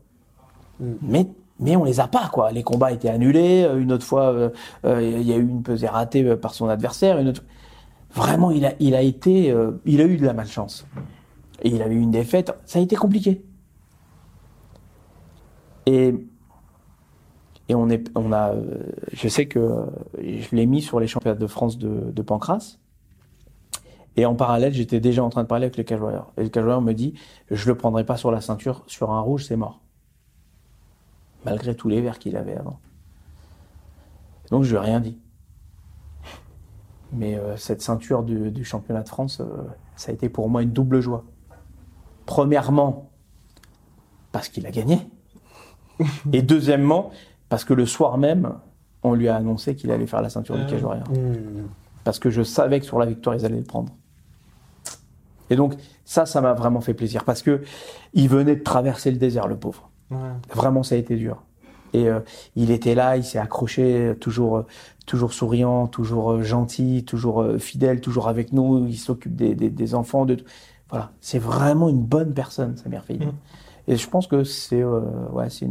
[0.79, 0.93] Mm.
[1.01, 1.27] Mais
[1.59, 2.51] mais on les a pas quoi.
[2.51, 3.63] Les combats étaient annulés.
[3.63, 4.33] Euh, une autre fois,
[4.85, 7.17] euh, il y a eu une pesée ratée par son adversaire.
[7.19, 7.43] Une autre...
[8.13, 9.53] Vraiment, il a il a été,
[9.85, 10.85] il a eu de la malchance
[11.61, 13.43] et il avait eu une défaite, ça a été compliqué.
[15.85, 16.13] Et,
[17.67, 19.85] et on, est, on a, euh, je sais que
[20.19, 22.77] je l'ai mis sur les championnats de France de, de Pancras.
[24.17, 25.99] Et en parallèle, j'étais déjà en train de parler avec le cage
[26.37, 27.15] Et le cage me dit,
[27.51, 29.81] je le prendrai pas sur la ceinture, sur un rouge, c'est mort.
[31.43, 32.79] Malgré tous les verres qu'il avait avant.
[34.51, 35.17] Donc je lui ai rien dit.
[37.11, 39.45] Mais euh, cette ceinture du, du, championnat de France, euh,
[39.95, 41.23] ça a été pour moi une double joie.
[42.25, 43.11] Premièrement,
[44.31, 44.99] parce qu'il a gagné.
[46.33, 47.11] Et deuxièmement,
[47.49, 48.53] parce que le soir même,
[49.03, 50.69] on lui a annoncé qu'il allait faire la ceinture du ah.
[50.69, 51.67] cage mmh.
[52.03, 53.93] Parce que je savais que sur la victoire, ils allaient le prendre.
[55.49, 57.23] Et donc, ça, ça m'a vraiment fait plaisir.
[57.23, 57.61] Parce que
[58.13, 59.89] il venait de traverser le désert, le pauvre.
[60.53, 61.43] Vraiment, ça a été dur.
[61.93, 62.19] Et euh,
[62.55, 64.65] il était là, il s'est accroché, toujours, euh,
[65.05, 68.87] toujours souriant, toujours euh, gentil, toujours fidèle, toujours avec nous.
[68.87, 70.37] Il s'occupe des, des, des, enfants, de
[70.89, 73.23] voilà, c'est vraiment une bonne personne, Samir Faïd.
[73.23, 73.31] Mmh.
[73.87, 75.67] Et je pense que c'est euh, ouais, c'est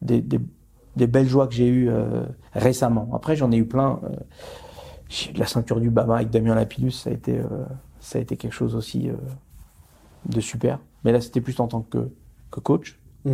[0.00, 0.40] des, des,
[0.96, 3.08] des, belles joies que j'ai eues euh, récemment.
[3.14, 4.00] Après, j'en ai eu plein.
[4.04, 4.16] Euh,
[5.34, 7.46] la ceinture du Bama avec Damien Lapillus, ça a été, euh,
[8.00, 9.14] ça a été quelque chose aussi euh,
[10.26, 10.78] de super.
[11.04, 12.10] Mais là, c'était plus en tant que,
[12.50, 12.98] que coach.
[13.24, 13.32] Mmh.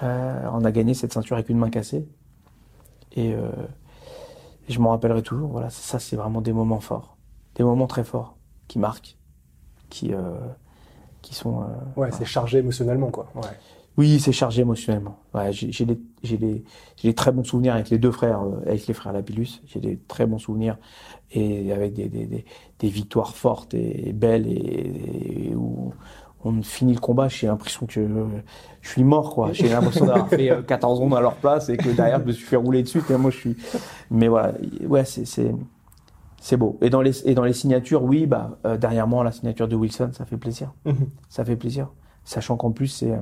[0.00, 2.06] on a gagné cette ceinture avec une main cassée.
[3.16, 3.34] Et,
[4.68, 5.50] je m'en rappellerai toujours.
[5.50, 7.16] Voilà, ça, c'est vraiment des moments forts.
[7.56, 8.36] Des moments très forts
[8.66, 9.16] qui marquent,
[9.90, 10.12] qui,
[11.24, 11.62] qui sont.
[11.62, 13.26] Euh, ouais, c'est chargé émotionnellement, quoi.
[13.34, 13.48] Ouais.
[13.96, 15.18] Oui, c'est chargé émotionnellement.
[15.34, 16.64] Ouais, j'ai des, j'ai des,
[16.96, 19.60] j'ai des très bons souvenirs avec les deux frères, euh, avec les frères Lapillus.
[19.66, 20.78] J'ai des très bons souvenirs
[21.30, 25.92] et avec des, des, victoires fortes et, belles et, et, où
[26.44, 28.06] on finit le combat, j'ai l'impression que
[28.82, 29.52] je suis mort, quoi.
[29.52, 32.32] J'ai l'impression d'avoir fait 14 euh, ans à leur place et que derrière je me
[32.32, 33.02] suis fait rouler dessus.
[33.08, 33.56] Et moi, je suis.
[34.10, 34.52] Mais voilà,
[34.86, 35.54] ouais, c'est, c'est,
[36.40, 36.78] c'est beau.
[36.82, 39.76] Et dans les et dans les signatures, oui, bah euh, derrière moi la signature de
[39.76, 40.72] Wilson, ça fait plaisir.
[40.84, 41.08] Mhm.
[41.30, 41.88] Ça fait plaisir,
[42.24, 43.14] sachant qu'en plus c'est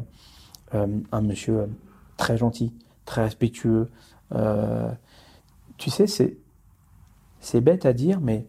[0.72, 1.66] un monsieur euh,
[2.16, 2.72] très gentil,
[3.04, 3.90] très respectueux.
[5.78, 6.36] tu sais, c'est
[7.40, 8.46] c'est bête à dire, mais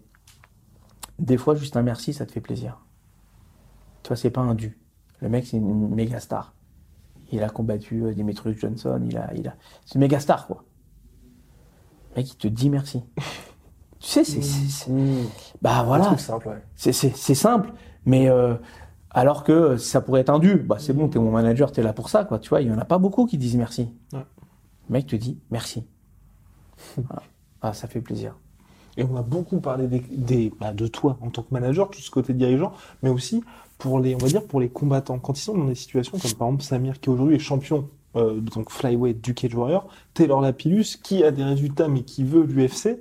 [1.18, 2.80] des fois juste un merci, ça te fait plaisir.
[4.04, 4.78] Tu vois, c'est pas un dû.
[5.20, 6.54] Le mec, c'est une méga star.
[7.32, 9.56] Il a combattu Dimitri Johnson, il a, il a,
[9.86, 10.64] c'est une méga star quoi.
[12.12, 13.04] Le mec, il te dit merci.
[14.04, 15.30] Tu sais, c'est, mmh.
[15.62, 16.16] bah voilà.
[16.76, 17.72] C'est C'est simple,
[18.06, 18.56] mais euh,
[19.14, 20.56] alors que ça pourrait être un dû.
[20.56, 22.40] Bah c'est bon, t'es mon manager, t'es là pour ça, quoi.
[22.40, 23.90] Tu vois, il y en a pas beaucoup qui disent merci.
[24.12, 24.26] Ouais.
[24.90, 25.86] Le mec te dit merci.
[27.66, 28.36] Ah, ça fait plaisir.
[28.98, 32.02] Et on a beaucoup parlé des, des bah, de toi en tant que manager, tout
[32.02, 33.42] ce côté dirigeant, mais aussi
[33.78, 35.18] pour les, on va dire pour les combattants.
[35.18, 38.42] Quand ils sont dans des situations comme par exemple Samir qui aujourd'hui est champion euh,
[38.42, 43.00] donc flyweight du Cage Warrior, Taylor Lapillus qui a des résultats mais qui veut l'UFC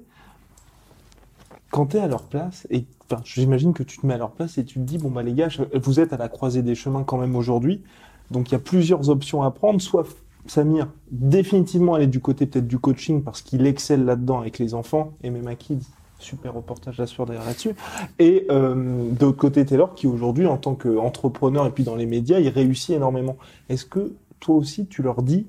[1.72, 2.84] quand tu es à leur place, et
[3.24, 5.32] j'imagine que tu te mets à leur place et tu te dis, bon, bah les
[5.32, 5.48] gars,
[5.82, 7.82] vous êtes à la croisée des chemins quand même aujourd'hui,
[8.30, 10.06] donc il y a plusieurs options à prendre, soit
[10.46, 15.12] Samir, définitivement aller du côté peut-être du coaching parce qu'il excelle là-dedans avec les enfants,
[15.22, 15.86] et même à Kids,
[16.18, 17.74] super reportage suivre derrière là-dessus.
[18.18, 22.06] Et euh, de l'autre côté, Taylor, qui aujourd'hui, en tant qu'entrepreneur et puis dans les
[22.06, 23.38] médias, il réussit énormément.
[23.68, 25.46] Est-ce que toi aussi, tu leur dis,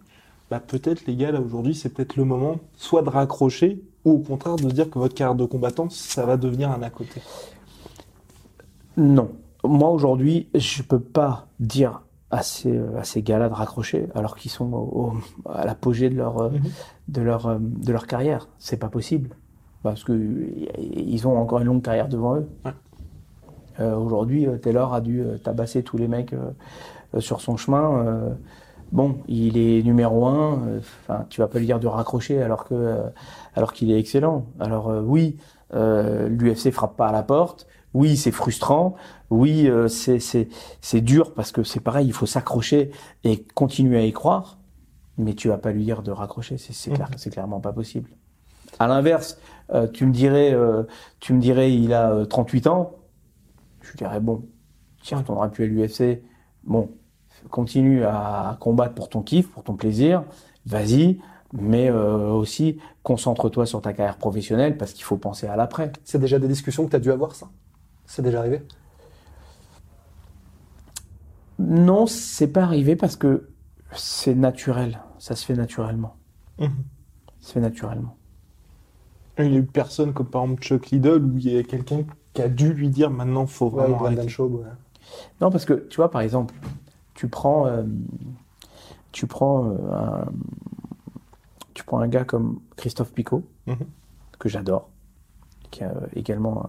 [0.50, 4.20] bah, peut-être les gars, là aujourd'hui, c'est peut-être le moment, soit de raccrocher, ou au
[4.20, 7.22] contraire de se dire que votre carrière de combattant, ça va devenir un à côté
[8.98, 9.32] Non.
[9.63, 14.52] Moi aujourd'hui, je peux pas dire à ces, à ces gars-là de raccrocher alors qu'ils
[14.52, 15.13] sont
[15.48, 16.62] à l'apogée de leur, mhm.
[17.08, 18.48] de leur, de leur carrière.
[18.58, 19.36] C'est pas possible.
[19.84, 20.13] Parce que
[20.80, 22.48] ils ont encore une longue carrière devant eux.
[23.80, 26.36] Euh, aujourd'hui, euh, Taylor a dû euh, tabasser tous les mecs
[27.20, 28.34] sur son chemin
[28.92, 30.80] bon, il est numéro un.
[30.80, 32.98] Enfin, tu vas pas lui dire de raccrocher alors que
[33.56, 34.46] alors qu'il est excellent.
[34.60, 35.38] Alors euh, oui,
[35.74, 37.68] euh, l'UFC frappe pas à la porte.
[37.94, 38.96] Oui, c'est frustrant.
[39.30, 40.48] Oui, euh, c'est c'est
[40.82, 42.92] c'est dur parce que c'est pareil, il faut s'accrocher
[43.24, 44.58] et continuer à y croire.
[45.18, 46.58] mais tu vas pas lui dire de raccrocher.
[46.58, 48.10] C'est c'est clair, c'est clairement pas possible.
[48.80, 49.38] À l'inverse,
[49.72, 50.84] euh, tu me dirais, euh,
[51.20, 52.96] tu me dirais, il a euh, 38 ans.
[53.82, 54.46] Je lui dirais bon,
[55.02, 56.22] tu retourneras plus à l'UFC.
[56.63, 56.89] Bon,
[57.50, 60.24] continue à combattre pour ton kiff, pour ton plaisir.
[60.66, 61.20] Vas-y,
[61.54, 65.92] mais euh, aussi concentre-toi sur ta carrière professionnelle parce qu'il faut penser à l'après.
[66.04, 67.50] C'est déjà des discussions que tu as dû avoir, ça?
[68.06, 68.62] C'est déjà arrivé?
[71.60, 73.50] Non, c'est pas arrivé parce que
[73.94, 75.00] c'est naturel.
[75.20, 76.16] Ça se fait naturellement.
[76.60, 76.70] Mhm.
[77.39, 78.18] Ça se fait naturellement.
[79.39, 82.04] Il n'y a eu personne comme par exemple Chuck Liddell où il y a quelqu'un
[82.34, 84.42] qui a dû lui dire maintenant faut Ouais, vraiment Brendan arrêter.
[84.42, 84.66] Ouais.
[85.42, 86.54] Non, parce que tu vois, par exemple,
[87.13, 87.84] tu prends, euh,
[89.12, 90.26] tu prends, euh, un,
[91.74, 93.78] tu prends un gars comme Christophe Picot, Mhm.
[94.40, 94.90] que j'adore,
[95.72, 96.66] qui est euh, également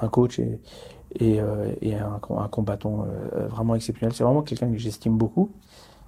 [0.00, 0.60] un, un coach et,
[1.16, 4.12] et, euh, et un, com- un combattant euh, vraiment exceptionnel.
[4.14, 5.50] C'est vraiment quelqu'un que j'estime beaucoup,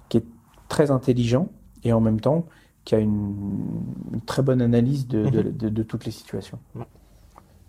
[0.09, 0.25] qui est
[0.67, 1.47] très intelligent
[1.83, 2.45] et en même temps
[2.83, 3.35] qui a une,
[4.13, 6.59] une très bonne analyse de, de- de- de toutes les situations.
[6.75, 6.85] Ouais.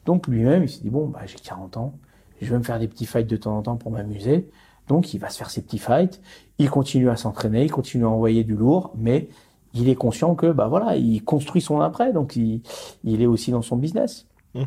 [0.06, 1.94] Donc lui-même, il s'est dit, bon, bah, j'ai 40 ans,
[2.40, 4.48] je vais me faire des petits fights de temps en temps pour m'amuser.
[4.86, 6.20] Donc il va se faire ses petits fights,
[6.58, 9.28] il continue à s'entraîner, il continue à envoyer du lourd, mais
[9.74, 12.62] il est conscient que bah voilà, il construit son après, donc il,
[13.04, 14.26] il est aussi dans son business.
[14.54, 14.64] Mhm.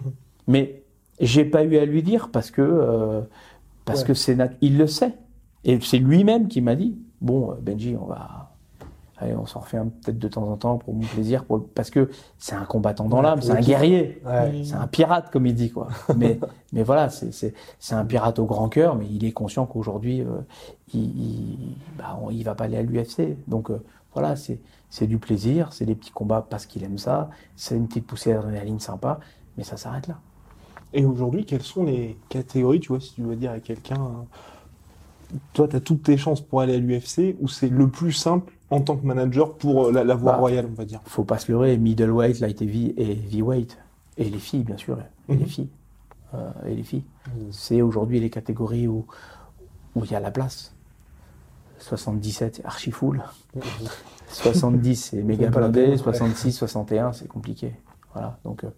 [0.47, 0.83] Mais
[1.19, 3.21] j'ai pas eu à lui dire parce que euh,
[3.85, 4.07] parce Ouais.
[4.07, 5.13] que c'est nat- il le sait
[5.63, 8.51] et c'est lui-même qui m'a dit bon euh, Benji on va
[9.17, 11.63] allez on s'en refait un peut-être de temps en temps pour mon plaisir pour le-
[11.63, 12.09] parce que
[12.39, 14.61] c'est un combattant dans Ouais, l'âme c'est un guerrier Ouais.
[14.63, 16.39] c'est un pirate comme il dit quoi mais
[16.73, 20.21] mais voilà c'est c'est c'est un pirate au grand cœur mais il est conscient qu'aujourd'hui
[20.21, 20.25] euh,
[20.95, 21.57] il, il
[21.99, 25.73] bah on- il va pas aller à l'UFC donc euh, voilà c'est c'est du plaisir
[25.73, 29.19] c'est des petits combats parce qu'il aime ça c'est une petite poussée d'adrénaline sympa
[29.57, 30.21] mais ça s'arrête là
[30.93, 34.23] Et aujourd'hui, quelles sont les catégories, tu vois, si tu dois dire à quelqu'un, euh,
[35.53, 38.53] toi, tu as toutes tes chances pour aller à l'UFC, ou c'est le plus simple
[38.69, 40.99] en tant que manager pour euh, la, la voie Bah, royale, on va dire?
[41.05, 43.77] faut pas se leurrer, middleweight, light heavy et heavyweight.
[44.17, 44.97] Et les filles, bien sûr,
[45.29, 45.47] et les Mhm.
[45.47, 45.69] filles.
[46.33, 47.03] Euh, et les filles.
[47.51, 49.05] C'est aujourd'hui les catégories où
[49.95, 50.73] où il y a la place.
[51.83, 53.21] 77, c'est archi full.
[54.29, 55.81] 70, c'est méga blindé.
[55.81, 55.97] peine, ouais.
[55.97, 57.73] 66, 61, c'est compliqué.
[58.13, 58.37] Voilà.
[58.43, 58.69] Donc, euh,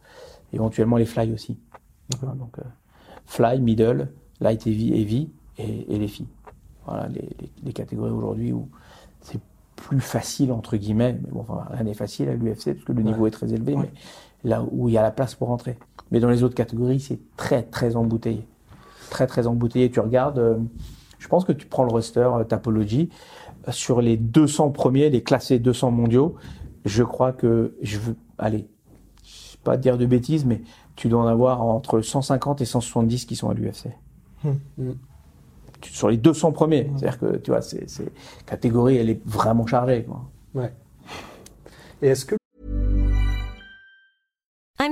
[0.51, 1.57] éventuellement les fly aussi.
[2.19, 2.63] Voilà, donc, euh,
[3.25, 6.27] fly, middle, light heavy, heavy et, et les filles.
[6.85, 8.67] Voilà les, les- les catégories aujourd'hui où
[9.21, 9.39] c'est
[9.77, 13.03] plus facile entre guillemets, mais bon, enfin, rien n'est facile à l'UFC parce que le
[13.03, 13.91] niveau est très élevé, mais
[14.43, 15.77] là où il y a la place pour entrer.
[16.11, 18.45] Mais dans les autres catégories, c'est très très embouteillé,
[19.09, 19.89] très très embouteillé.
[19.89, 20.57] Tu regardes, euh,
[21.23, 23.09] je pense que tu prends le roster euh, Tapology
[23.69, 26.35] euh, sur les 200 premiers, les classés 200 mondiaux.
[26.83, 28.67] Je crois que je veux, allez,
[29.23, 30.61] je vais pas dire de bêtises, mais
[30.97, 33.87] tu dois en avoir entre 150 et 170 qui sont à l'UFC.
[35.79, 38.11] Tu- Sur les 200 premiers, c'est-à-dire que tu vois, c'est c'est-
[38.45, 40.03] catégorie, elle est vraiment chargée.
[40.03, 40.21] Quoi.
[40.53, 40.73] Ouais.
[42.01, 42.35] Et est-ce que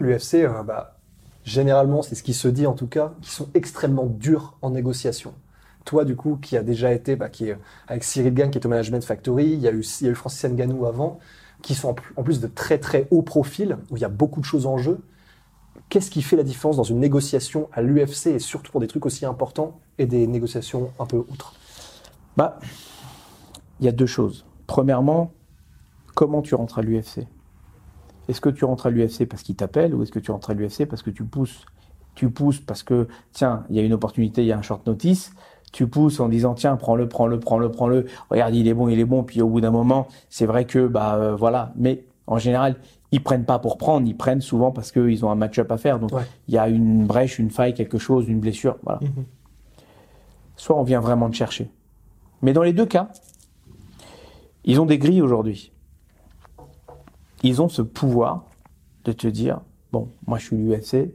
[0.00, 0.98] l'UFC, euh, bah,
[1.44, 5.34] généralement, c'est ce qui se dit en tout cas, qui sont extrêmement durs en négociation.
[5.84, 7.52] Toi, du coup, qui a déjà été, bah, qui
[7.86, 10.14] avec Cyril Gann, qui est au Management Factory, il y a eu, y a eu
[10.14, 11.18] Francis Ngannou avant,
[11.62, 14.44] qui sont en plus de très très haut profil, où il y a beaucoup de
[14.44, 15.00] choses en jeu.
[15.90, 19.04] Qu'est-ce qui fait la différence dans une négociation à l'UFC et surtout pour des trucs
[19.06, 21.54] aussi importants et des négociations un peu outre
[22.36, 22.58] Bah,
[23.80, 24.46] il y a deux choses.
[24.66, 25.32] Premièrement,
[26.14, 27.26] comment tu rentres à l'UFC
[28.28, 30.54] Est-ce que tu rentres à l'UFC parce qu'il t'appelle ou est-ce que tu rentres à
[30.54, 31.64] l'UFC parce que tu pousses
[32.14, 34.86] Tu pousses parce que, tiens, il y a une opportunité, il y a un short
[34.86, 35.32] notice.
[35.72, 38.06] Tu pousses en disant, tiens, prends-le, prends-le, prends-le, prends-le.
[38.30, 39.24] Regarde, il est bon, il est bon.
[39.24, 41.72] Puis au bout d'un moment, c'est vrai que, bah euh, voilà.
[41.76, 42.76] Mais en général,
[43.10, 45.98] ils prennent pas pour prendre, ils prennent souvent parce qu'ils ont un match-up à faire.
[45.98, 46.22] Donc, Ouais.
[46.48, 48.76] il y a une brèche, une faille, quelque chose, une blessure.
[48.84, 49.00] Voilà.
[50.56, 51.68] Soit on vient vraiment te chercher.
[52.42, 53.08] Mais dans les deux cas,
[54.64, 55.72] ils ont des grilles aujourd'hui.
[57.44, 58.46] Ils ont ce pouvoir
[59.04, 59.60] de te dire
[59.92, 61.12] bon, moi je suis l'UFC,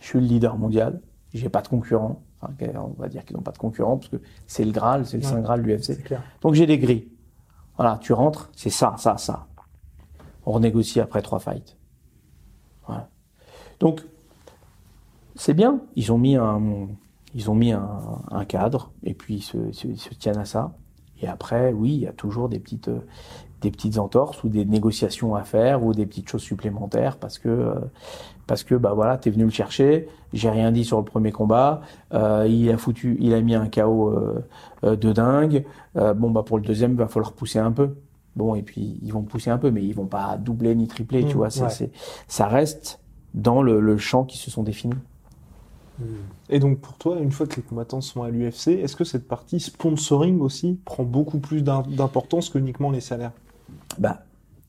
[0.00, 1.00] je suis le leader mondial,
[1.34, 2.22] j'ai pas de concurrent.
[2.40, 4.16] Enfin, on va dire qu'ils n'ont pas de concurrent parce que
[4.46, 5.98] c'est le Graal, c'est le Saint Graal de l'UFC.
[6.40, 7.08] Donc j'ai des grilles.
[7.76, 9.46] Voilà, tu rentres, c'est ça, ça, ça.
[10.46, 11.76] On renégocie après trois fights.
[12.86, 13.08] Voilà.
[13.80, 14.02] Donc
[15.34, 15.80] c'est bien.
[15.96, 16.88] Ils ont mis un,
[17.34, 20.44] ils ont mis un, un cadre et puis ils se, se- ils se tiennent à
[20.44, 20.72] ça.
[21.20, 22.88] Et après, oui, il y a toujours des petites,
[23.60, 27.48] des petites entorses ou des négociations à faire ou des petites choses supplémentaires parce que,
[27.48, 27.74] euh,
[28.46, 31.80] parce que bah voilà, t'es venu le chercher, j'ai rien dit sur le premier combat,
[32.14, 34.44] euh, il a foutu, il a mis un KO euh,
[34.84, 35.64] euh, de dingue.
[35.94, 37.96] Bon bah pour le deuxième, va falloir pousser un peu.
[38.36, 41.24] Bon et puis ils vont pousser un peu, mais ils vont pas doubler ni tripler,
[41.26, 41.50] tu Mmh, vois.
[41.50, 41.70] C'est, ouais.
[41.70, 41.92] c'est-
[42.28, 43.00] ça reste
[43.34, 44.94] dans le, le champ qui se sont définis.
[46.48, 49.28] Et donc pour toi, une fois que les combattants sont à l'UFC, est-ce que cette
[49.28, 53.32] partie sponsoring aussi prend beaucoup plus d'im- d'importance que uniquement les salaires?
[53.98, 54.22] Bah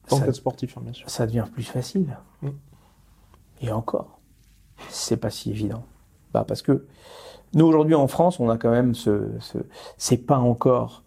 [0.10, 1.10] cas de sportif, hein, bien sûr.
[1.10, 2.18] ça devient plus facile.
[2.42, 2.50] Mm.
[3.62, 4.20] Et encore,
[4.90, 5.84] c'est pas si évident.
[6.34, 6.86] Bah parce que
[7.54, 9.58] nous aujourd'hui en France, on a quand même ce, ce
[9.98, 11.04] c'est pas encore,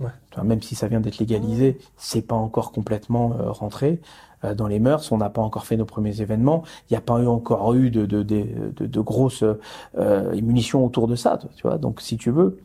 [0.00, 0.10] Ouais.
[0.42, 4.00] même si ça vient d'être légalisé, c'est pas encore complètement euh, rentré
[4.42, 5.12] euh, dans les mœurs.
[5.12, 6.64] On n'a pas encore fait nos premiers événements.
[6.90, 9.44] Il n'y a pas eu encore eu de de, de, de, de grosses
[9.96, 11.78] euh, munitions autour de ça, tu vois.
[11.78, 12.58] Donc si tu veux.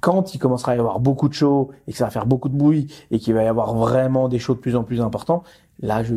[0.00, 2.48] Quand il commencera à y avoir beaucoup de shows et que ça va faire beaucoup
[2.48, 5.42] de bruit et qu'il va y avoir vraiment des shows de plus en plus importants,
[5.80, 6.14] là, je,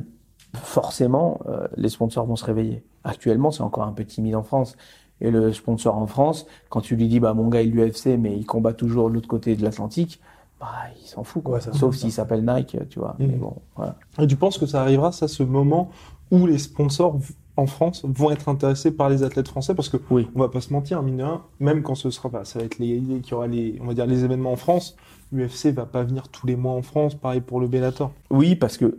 [0.55, 2.83] forcément, euh, les sponsors vont se réveiller.
[3.03, 4.75] Actuellement, c'est encore un peu timide en France.
[5.19, 8.17] Et le sponsor en France, quand tu lui dis, bah, mon gars, il est l'UFC,
[8.19, 10.19] mais il combat toujours de l'autre côté de l'Atlantique,
[10.59, 10.67] bah,
[11.01, 11.55] il s'en fout, quoi.
[11.55, 13.15] Ouais, ça, Sauf s'il s'appelle Nike, tu vois.
[13.19, 13.37] Mais Mhm.
[13.39, 13.95] bon, voilà.
[14.19, 15.89] Et tu penses que ça arrivera, ça, ce moment
[16.31, 17.17] où les sponsors
[17.61, 20.27] en France vont être intéressés par les athlètes français Parce que Oui.
[20.35, 22.65] on va pas se mentir, mine de rien, même quand ce sera pas, ça va
[22.65, 24.95] être légalisé, qu'il y aura les, on va dire les événements en France,
[25.31, 28.11] l'UFC va pas venir tous les mois en France, pareil pour le Bellator.
[28.29, 28.97] Oui, parce que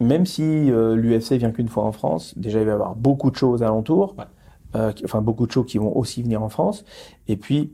[0.00, 3.30] même si euh, l'UFC vient qu'une fois en France, déjà il va y avoir beaucoup
[3.30, 4.24] de choses alentours, Ouais.
[4.76, 6.84] euh, qui- enfin beaucoup de shows qui vont aussi venir en France,
[7.28, 7.70] et puis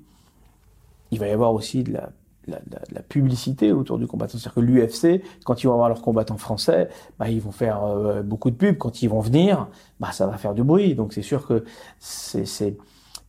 [1.13, 2.11] il va y avoir aussi de la,
[2.47, 4.33] la- la- la publicité autour du combattant.
[4.39, 8.23] C'est-à-dire que l'UFC, quand ils vont avoir leurs combattants français, bah, ils vont faire euh,
[8.23, 8.77] beaucoup de pubs.
[8.79, 9.69] Quand ils vont venir,
[10.01, 10.95] bah, ça va faire du bruit.
[10.95, 11.65] Donc c'est sûr que
[11.99, 12.77] c'est...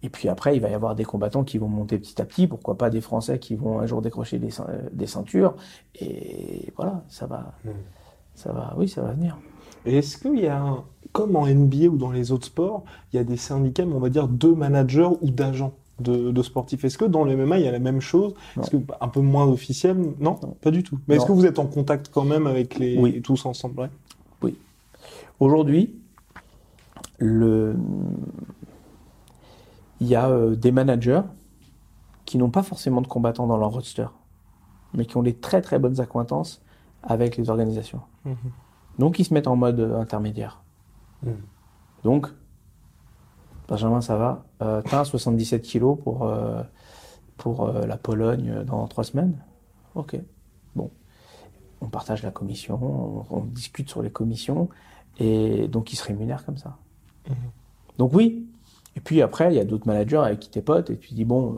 [0.04, 2.46] Et puis après, il va y avoir des combattants qui vont monter petit à petit.
[2.46, 4.50] Pourquoi pas des Français qui vont un jour décrocher des,
[4.94, 5.56] des ceintures.
[6.00, 7.54] Et voilà, ça va...
[8.36, 9.36] Ça va, oui, ça va venir.
[9.86, 13.20] Est-ce qu'il y a, un- comme en NBA ou dans les autres sports, il y
[13.20, 15.74] a des syndicats, mais on va dire de managers ou d'agents?
[16.00, 18.34] De, de sportifs Est-ce que dans le MMA, il y a la même chose?
[18.60, 19.98] Est-ce que un peu moins officiel?
[20.20, 20.56] Non, Non.
[20.62, 21.00] pas du tout.
[21.08, 23.22] Mais est-ce que vous êtes en contact quand même avec les Oui.
[23.22, 23.90] tous ensemble?
[24.42, 24.54] Ouais
[25.40, 25.94] Aujourd'hui,
[27.20, 27.76] le...
[30.02, 31.22] il y a euh, des managers
[32.26, 34.08] qui n'ont pas forcément de combattants dans leur roster,
[34.94, 36.62] mais qui ont des très très bonnes accointances
[37.04, 38.02] avec les organisations.
[38.26, 38.36] Mhm.
[39.00, 40.62] Donc ils se mettent en mode euh, intermédiaire.
[41.24, 41.36] Mhm.
[42.04, 42.28] Donc,
[43.68, 44.46] Benjamin, ça va.
[44.62, 46.62] Euh, T'as un 77 kilos pour, euh,
[47.38, 49.38] pour euh, la Pologne euh, dans trois semaines?
[49.96, 50.18] Ok.
[50.76, 50.90] Bon.
[51.82, 54.68] On partage la commission, on, on discute sur les commissions,
[55.20, 56.78] et donc ils se rémunèrent comme ça.
[57.98, 58.48] Donc oui.
[58.96, 61.24] Et puis après, il y a d'autres managers avec qui t'es potes, et tu dis,
[61.26, 61.58] bon, euh,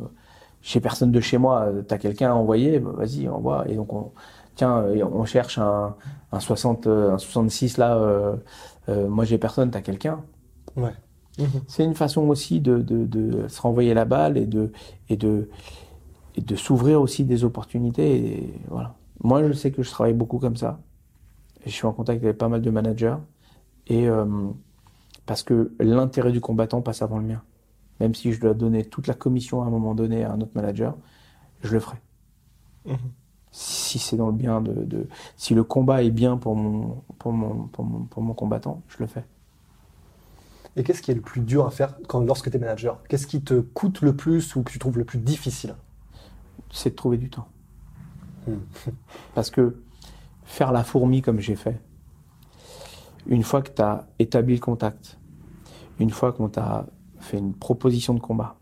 [0.62, 3.66] chez personne de chez moi, euh, t'as quelqu'un à envoyer, bah, vas-y, envoie.
[3.70, 4.12] Et donc on,
[4.56, 5.96] tiens, on cherche un,
[6.34, 8.36] un, 60, euh, un 66 là, euh,
[8.90, 10.22] euh, moi j'ai personne, t'as quelqu'un?
[10.76, 10.92] Ouais.
[11.68, 14.72] C'est une façon aussi de, de, de se renvoyer la balle et de,
[15.10, 15.50] et de,
[16.36, 18.38] et de s'ouvrir aussi des opportunités.
[18.38, 18.96] Et voilà.
[19.24, 20.80] Moi, je sais que je travaille beaucoup comme ça.
[21.66, 23.18] Et je suis en contact avec pas mal de managers.
[23.88, 24.26] Et euh,
[25.26, 27.44] parce que l'intérêt du combattant passe avant le mien.
[28.00, 30.54] Même si je dois donner toute la commission à un moment donné à un autre
[30.56, 30.96] manager,
[31.62, 31.98] je le ferai.
[32.86, 32.98] Mhm.
[33.52, 37.34] Si c'est dans le bien de, de, si le combat est bien pour mon, pour
[37.34, 39.26] mon, pour mon, pour mon combattant, je le fais.
[40.76, 43.02] Et qu'est-ce qui est le plus dur à faire quand, lorsque tu es manager?
[43.08, 45.76] Qu'est-ce qui te coûte le plus ou que tu trouves le plus difficile?
[46.72, 47.48] C'est de trouver du temps.
[48.48, 48.58] Hmm.
[49.36, 49.82] Parce que
[50.46, 51.80] faire la fourmi comme j'ai fait,
[53.28, 55.18] une fois que tu as établi le contact,
[56.00, 56.86] une fois qu'on t'a
[57.20, 58.56] fait une proposition de combat,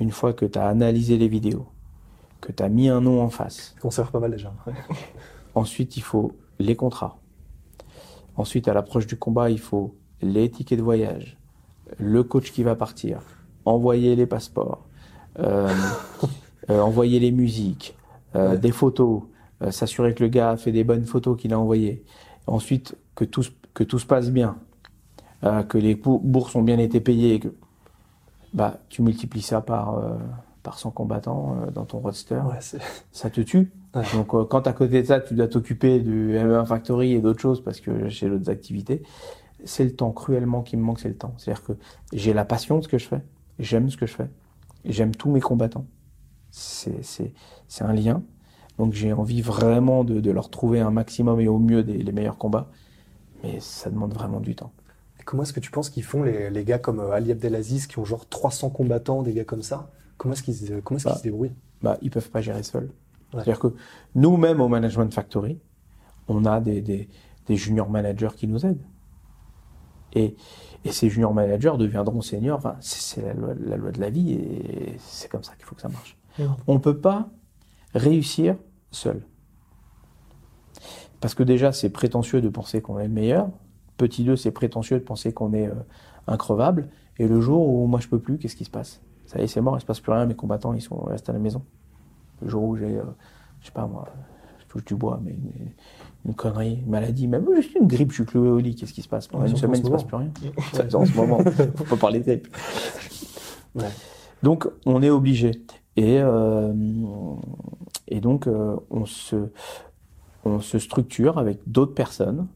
[0.00, 1.66] une fois que tu as analysé les vidéos,
[2.40, 4.54] que tu as mis un nom en face, On fait pas mal déjà.
[4.66, 4.74] Ouais.
[5.54, 7.18] ensuite il faut les contrats.
[8.36, 11.36] Ensuite, à l'approche du combat, il faut les tickets de voyage,
[11.98, 13.20] le coach qui va partir,
[13.64, 14.84] envoyer les passeports,
[15.38, 15.68] euh,
[16.70, 17.96] euh, envoyer les musiques,
[18.34, 18.58] euh, Ouais.
[18.58, 19.22] des photos,
[19.62, 22.04] euh, s'assurer que le gars a fait des bonnes photos qu'il a envoyées.
[22.46, 24.56] Ensuite, que tout, se- que tout se passe bien,
[25.44, 27.48] euh, que les bourses ont bien été payées, que
[28.54, 30.16] bah, tu multiplies ça par, euh,
[30.62, 32.60] par 100 combattants euh, dans ton roster Ouais,
[33.12, 33.70] ça te tue.
[33.94, 34.02] Ouais.
[34.14, 37.40] Donc euh, quand à côté de ça, tu dois t'occuper du MMA Factory et d'autres
[37.40, 39.02] choses parce que j'ai d'autres activités,
[39.64, 41.34] c'est le temps cruellement qui me manque, c'est le temps.
[41.38, 41.72] C'est-à-dire que
[42.12, 43.20] j'ai la passion de ce que je fais,
[43.58, 44.30] j'aime ce que je fais,
[44.84, 45.86] j'aime tous mes combattants.
[46.50, 47.32] C'est c'est
[47.68, 48.22] c'est un lien.
[48.78, 52.12] Donc j'ai envie vraiment de, de leur trouver un maximum et au mieux des les
[52.12, 52.70] meilleurs combats,
[53.42, 54.72] mais ça demande vraiment du temps.
[55.20, 57.86] Et comment est-ce que tu penses qu'ils font les, les gars comme euh, Ali Abdelaziz
[57.88, 59.90] qui ont genre 300 combattants, des gars comme ça?
[60.16, 61.18] Comment est-ce qu'ils se- comment est-ce qu'ils Bah.
[61.18, 61.54] se débrouillent?
[61.82, 62.90] Bah ils peuvent pas gérer seuls.
[63.32, 63.74] C'est-à-dire que
[64.14, 65.58] nous-mêmes au Management Factory,
[66.28, 67.08] on a des, des,
[67.46, 68.82] des junior managers qui nous aident.
[70.14, 70.36] Et,
[70.84, 72.58] et ces junior managers deviendront seniors.
[72.58, 75.74] Enfin, c'est la loi, la loi de la vie et c'est comme ça qu'il faut
[75.74, 76.16] que ça marche.
[76.66, 77.28] On ne peut pas
[77.94, 78.56] réussir
[78.90, 79.22] seul.
[81.20, 83.48] Parce que déjà, c'est prétentieux de penser qu'on est le meilleur.
[83.96, 85.74] Petit 2, c'est prétentieux de penser qu'on est euh,
[86.26, 86.88] increvable.
[87.18, 89.00] Et le jour où moi je peux plus, qu'est-ce qui se passe?
[89.26, 91.30] Ça y est, c'est mort, il se passe plus rien, mes combattants, ils sont restés
[91.30, 91.64] à la maison.
[92.40, 93.02] Le jour où j'ai, euh,
[93.60, 94.06] je sais pas moi,
[94.60, 95.36] je touche du bois, mais
[96.24, 99.02] une connerie, une maladie, même juste une grippe, je suis cloué au lit, qu'est-ce qui
[99.02, 100.30] se passe Pendant une semaine, il ce se passe plus rien.
[100.74, 101.38] Ouais, en ce moment,
[101.76, 102.22] faut pas parler.
[103.74, 103.84] Ouais.
[104.42, 105.52] Donc, on est obligé.
[105.96, 106.72] Et, euh,
[108.06, 109.48] et donc, euh, on, se,
[110.44, 112.46] on se structure avec d'autres personnes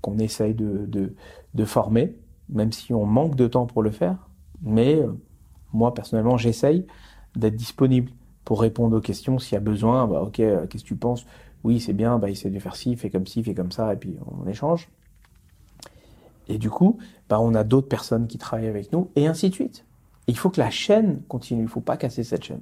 [0.00, 1.14] qu'on essaye de, de,
[1.54, 2.16] de former,
[2.48, 4.28] même si on manque de temps pour le faire.
[4.62, 5.12] Mais euh,
[5.72, 6.86] moi, personnellement, j'essaye
[7.34, 8.10] d'être disponible
[8.44, 10.06] pour répondre aux questions s'il y a besoin.
[10.06, 11.24] Bah, ok, euh, qu'est-ce que tu penses?
[11.64, 13.96] Oui, c'est bien, bah, essaie de faire ci, fais comme ci, fais comme ça, et
[13.96, 14.88] puis on échange.
[16.48, 16.98] Et du coup,
[17.28, 19.84] bah, on a d'autres personnes qui travaillent avec nous, et ainsi de suite.
[20.26, 22.60] Il faut que la chaîne continue, il ne faut pas casser cette chaîne.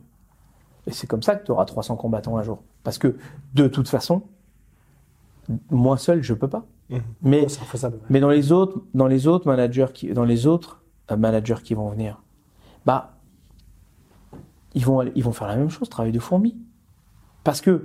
[0.87, 2.63] Et c'est comme ça que tu auras 300 combattants un jour.
[2.83, 3.17] Parce que,
[3.55, 4.23] de toute façon,
[5.71, 6.65] moi seul, je peux pas.
[7.23, 7.97] Mais, infaisable.
[7.97, 8.03] ouais.
[8.11, 11.75] mais dans les autres, dans les autres managers qui, dans les autres euh, managers qui
[11.75, 12.21] vont venir,
[12.85, 13.17] bah,
[14.75, 16.57] ils vont, aller- ils vont faire la même chose, travail de fourmi.
[17.45, 17.85] Parce que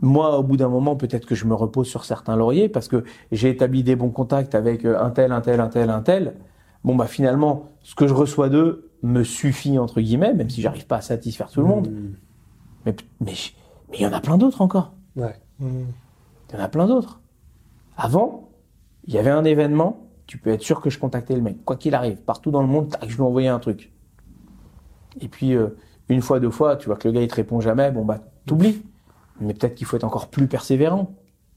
[0.00, 3.04] moi, au bout d'un moment, peut-être que je me repose sur certains lauriers parce que
[3.32, 6.34] j'ai établi des bons contacts avec euh, un tel, un tel, un tel, un tel.
[6.82, 10.86] Bon, bah, finalement, ce que je reçois d'eux me suffit, entre guillemets, même si j'arrive
[10.86, 11.88] pas à satisfaire tout le monde.
[11.88, 12.14] Mmh.
[12.86, 13.32] Mais, mais,
[13.90, 14.92] mais il y en a plein d'autres encore.
[15.16, 15.34] Ouais.
[15.60, 15.84] Hmm.
[16.50, 17.20] Il y en a plein d'autres.
[17.96, 18.50] Avant,
[19.06, 21.76] il y avait un événement, tu peux être sûr que je contactais le mec, quoi
[21.76, 23.92] qu'il arrive, partout dans le monde, tac, je lui envoyais un truc.
[25.20, 25.68] Et puis, euh,
[26.08, 28.20] une fois, deux fois, tu vois que le gars, il te répond jamais, bon, bah,
[28.46, 28.82] t'oublies.
[29.40, 31.14] Mais peut-être qu'il faut être encore plus persévérant.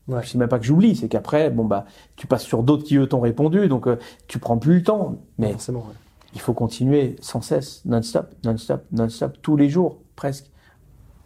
[0.07, 0.23] Ouais.
[0.23, 2.95] Je sais même pas que j'oublie, c'est qu'après, bon, bah, tu passes sur d'autres qui,
[2.95, 3.97] eux, t'ont répondu, donc euh,
[4.27, 5.17] tu prends plus le temps.
[5.37, 5.95] Mais Forcément, ouais.
[6.33, 10.49] il faut continuer sans cesse, non-stop, non-stop, non-stop, tous les jours, presque.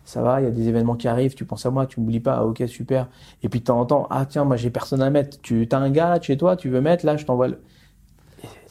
[0.03, 2.19] Ça va, il y a des événements qui arrivent, tu penses à moi, tu m'oublies
[2.19, 3.07] pas, ah, ok, super.
[3.43, 5.39] Et puis de temps en temps, ah tiens, moi j'ai personne à mettre.
[5.41, 7.61] Tu as un gars chez toi, tu veux mettre, là, je t'envoie le.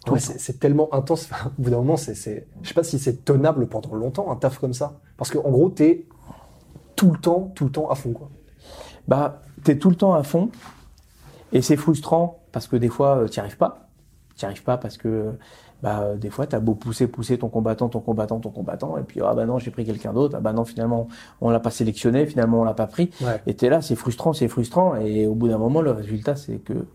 [0.09, 1.29] Ouais, c'est tellement intense.
[1.31, 2.15] Enfin, Au bout d'un moment, c'est,
[2.63, 5.71] je sais pas si c'est tenable pendant longtemps un taf comme ça, parce qu'en gros,
[5.71, 6.07] t'es
[7.01, 8.29] tout le temps, tout le temps à fond, quoi.
[9.09, 10.51] Bah, t'es tout le temps à fond,
[11.53, 13.89] et c'est frustrant parce que des fois, tu n'y arrives pas.
[14.37, 15.33] Tu n'y arrives pas parce que,
[15.83, 19.03] bah, euh, des fois, t'as beau pousser, pousser ton combattant, ton combattant, ton combattant, et
[19.03, 21.09] puis, ah bah non, j'ai pris quelqu'un d'autre, ah bah non, finalement,
[21.41, 23.11] on l'a pas sélectionné, finalement, on l'a pas pris.
[23.23, 23.41] Ouais.
[23.47, 26.59] Et t'es là, c'est frustrant, c'est frustrant, et au bout d'un moment, le résultat, c'est
[26.59, 26.87] que,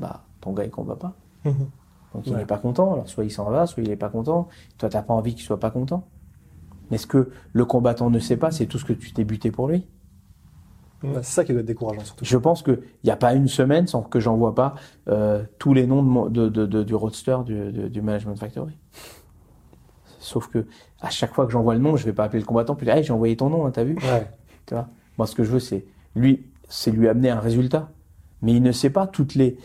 [0.00, 1.12] bah, ton gars, il combat pas.
[1.44, 1.54] Mhm.
[2.14, 2.38] Donc, il Ouais.
[2.40, 4.48] n'est pas content, alors soit il s'en va, soit il n'est pas content.
[4.78, 6.04] Toi, t'as pas envie qu'il soit pas content.
[6.94, 9.50] Mais ce que le combattant ne sait pas, c'est tout ce que tu t'es buté
[9.50, 9.84] pour lui.
[11.02, 12.24] C'est ça qui doit être décourageant, surtout.
[12.24, 14.76] Je pense qu'il n'y a pas une semaine sans que j'envoie pas
[15.08, 16.48] euh, tous les noms de
[16.84, 18.78] du roadster du, Management Factory.
[20.20, 20.66] Sauf que
[21.00, 22.94] à chaque fois que j'envoie le nom, je vais pas appeler le combattant puis dire
[22.94, 23.96] hey, j'ai envoyé ton nom, hein, t'as vu?
[23.96, 24.30] Ouais.
[24.66, 24.86] tu vois?
[25.18, 25.84] Moi, ce que je veux, c'est
[26.14, 27.90] lui, c'est lui amener un résultat.
[28.40, 29.58] Mais il ne sait pas toutes les,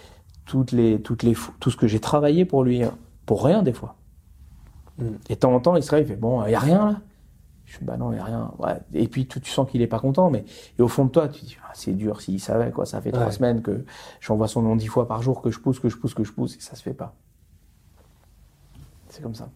[0.48, 2.98] toutes les, toutes les, fou- tout ce que j'ai travaillé pour lui, hein.
[3.28, 3.98] pour rien des fois.
[4.98, 5.04] Mm.
[5.30, 6.86] Et de temps en temps, il se réveille, il fait bon, il y a rien
[6.90, 7.02] là.
[7.70, 8.52] Je dis bah non, il a rien.
[8.58, 8.80] Ouais.
[8.94, 10.44] Et puis tu, tu sens qu'il est pas content, mais
[10.78, 12.86] et au fond de toi, tu dis ah, c'est dur s'il savait quoi.
[12.86, 13.86] Ça fait trois semaines que
[14.20, 16.32] j'envoie son nom dix fois par jour, que je pousse, que je pousse, que je
[16.32, 17.14] pousse, et ça se fait pas.
[19.10, 19.50] C'est comme ça.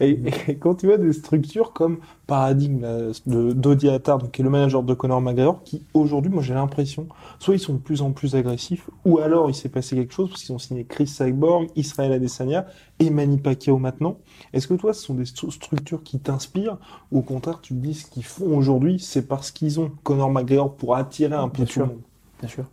[0.00, 0.18] Et,
[0.48, 4.82] et quand tu vois des structures comme Paradigme Dodi Attar, donc qui est le manager
[4.82, 8.34] de Conor McGregor, qui aujourd'hui, moi j'ai l'impression, soit ils sont de plus en plus
[8.34, 12.12] agressifs, ou alors il s'est passé quelque chose parce qu'ils ont signé Chris Cyborg, Israël
[12.12, 12.66] Adesanya
[12.98, 14.18] et Manny Pacquiao maintenant.
[14.52, 16.78] Est-ce que toi, ce sont des stru- structures qui t'inspirent,
[17.10, 20.30] ou au contraire, tu te dis ce qu'ils font aujourd'hui, c'est parce qu'ils ont Conor
[20.30, 22.00] McGregor pour attirer un peu tout le monde?
[22.40, 22.64] Bien sûr.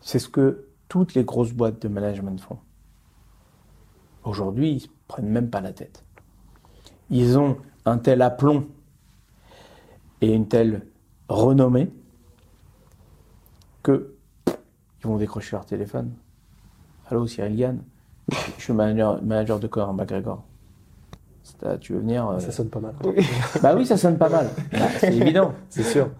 [0.00, 2.58] C'est ce que toutes les grosses boîtes de management font.
[4.24, 6.04] Aujourd'hui, prennent même pas la tête.
[7.10, 7.56] Ils ont
[7.86, 8.66] un tel aplomb
[10.20, 10.86] et une telle
[11.28, 11.90] renommée
[13.82, 14.14] que
[14.46, 16.12] ils vont décrocher leur téléphone.
[17.08, 17.78] Allô, Cyril Gann,
[18.58, 20.44] je suis manager, manager de Conor McGregor.
[21.42, 22.94] C'est à- Tu veux venir euh, Ça sonne pas mal.
[23.62, 24.50] Bah oui, ça sonne pas mal.
[24.72, 25.54] Bah, c'est évident.
[25.70, 26.10] C'est sûr.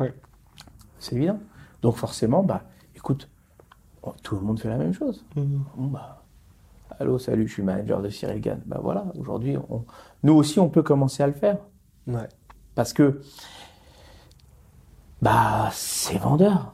[0.99, 1.39] C'est évident.
[1.82, 2.62] Donc forcément, bah,
[2.97, 3.28] écoute,
[4.03, 5.24] oh, tout le monde fait la même chose.
[5.36, 6.18] Bon, bah,
[7.01, 8.61] allô, salut, je suis manager de Cyril Gann.
[8.67, 9.85] Bah voilà, aujourd'hui, on-
[10.23, 11.59] nous aussi, on peut commencer à le faire.
[12.07, 12.29] Ouais.
[12.75, 13.21] Parce que,
[15.23, 16.73] bah, c'est vendeur.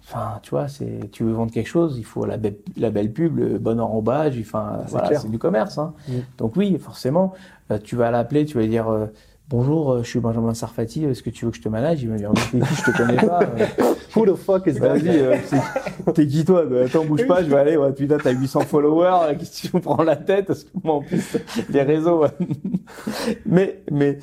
[0.00, 3.12] Enfin, tu vois, c'est, tu veux vendre quelque chose, il faut la, belle- la belle
[3.12, 5.78] pub, le bon enrobage, enfin, c'est voilà, c'est du commerce.
[5.78, 5.94] hein.
[6.08, 6.12] Mm.
[6.38, 7.32] Donc oui, forcément,
[7.70, 9.06] euh, tu vas l'appeler, tu vas lui dire, euh,
[9.52, 12.02] Bonjour, euh, je suis Benjamin Sarfati, est-ce que tu veux que je te manage?
[12.02, 13.40] Il va me dire, mais qui, je te connais pas.
[13.42, 13.94] euh.
[14.16, 14.94] Who the fuck is that?
[14.96, 15.36] Vas-y, euh,
[16.14, 16.64] t'es qui toi?
[16.82, 17.76] Attends, bouge pas, je vais aller.
[17.76, 20.46] Ouais, putain, t'as 800 followers, euh, qu'est-ce que tu me prends la tête?
[20.46, 21.36] Parce que moi, en plus,
[21.68, 22.22] les réseaux.
[22.22, 22.30] ouais.
[23.44, 24.20] mais, mais,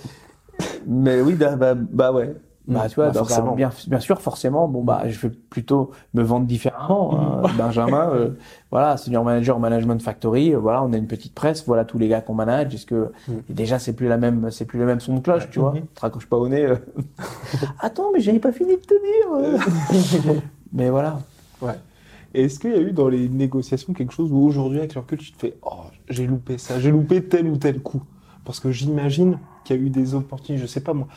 [0.88, 2.34] mais oui, bah, bah, bah ouais.
[2.70, 6.22] Bah, tu vois, Bah, donc, bien, bien sûr, forcément, bon, bah, je vais plutôt me
[6.24, 7.18] vendre différemment.
[7.20, 7.42] hein.
[7.58, 8.30] Benjamin, euh,
[8.72, 12.08] voilà, senior manager Management Factory, euh, voilà, on a une petite presse, voilà tous les
[12.08, 12.74] gars qu'on manage.
[12.76, 13.12] Est-ce que,
[13.50, 15.74] et déjà, c'est plus la même, c'est plus le même son de cloche, tu vois?
[15.96, 16.66] Te raccroche pas au nez.
[16.66, 16.76] euh.
[17.80, 20.34] Attends, mais j'avais pas fini de te dire.
[20.74, 21.20] mais voilà.
[22.36, 25.02] Et est-ce qu'il y a eu dans les négociations quelque chose où aujourd'hui, avec le
[25.02, 28.04] recul, tu te fais Oh, j'ai loupé ça, j'ai loupé tel ou tel coup?
[28.46, 31.08] Parce que j'imagine qu'il y a eu des opportunités, je sais pas moi,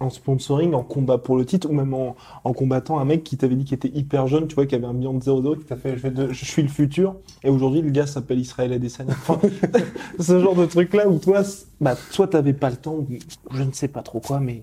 [0.00, 2.14] en sponsoring, en combat pour le titre, ou même en,
[2.52, 4.94] combattant un mec qui t'avait dit qu'il était hyper jeune, tu vois, qui avait un
[4.94, 8.38] bilan de 0-0, qui t'a fait je, suis le futur, et aujourd'hui le gars s'appelle
[8.38, 9.12] Israël Adesanya.
[9.12, 9.40] Enfin,
[10.18, 11.42] ce genre de truc-là où toi,
[11.80, 13.06] bah, soit t'avais pas le temps, ou
[13.52, 14.62] je ne sais pas trop quoi, mais.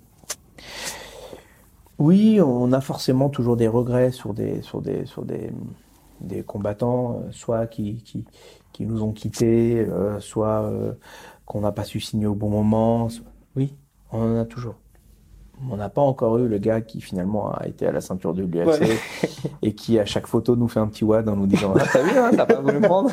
[1.98, 4.62] Oui, on a forcément toujours des regrets sur des
[6.46, 8.04] combattants, euh, soit qui
[8.80, 10.94] nous ont quittés, euh, soit euh,
[11.46, 13.08] qu'on n'a pas su signer au bon moment.
[13.56, 13.76] Oui,
[14.12, 14.76] on en a toujours.
[15.72, 18.43] On n'a pas encore eu le gars qui finalement a été à la ceinture de
[18.43, 18.99] l'UFC
[19.62, 22.01] et qui à chaque photo nous fait un petit wad en nous disant ah, t'as
[22.01, 23.12] vu hein, t'as pas voulu prendre.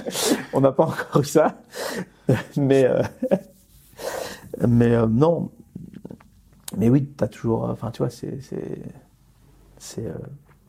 [0.52, 1.56] On n'a pas encore eu ça,
[2.56, 3.02] mais euh,
[4.66, 5.50] mais euh, non,
[6.76, 7.64] mais oui, t'as toujours.
[7.64, 8.40] Enfin, tu vois, c'est.
[8.42, 8.82] C'est.
[9.78, 10.06] C'est.
[10.06, 10.14] euh,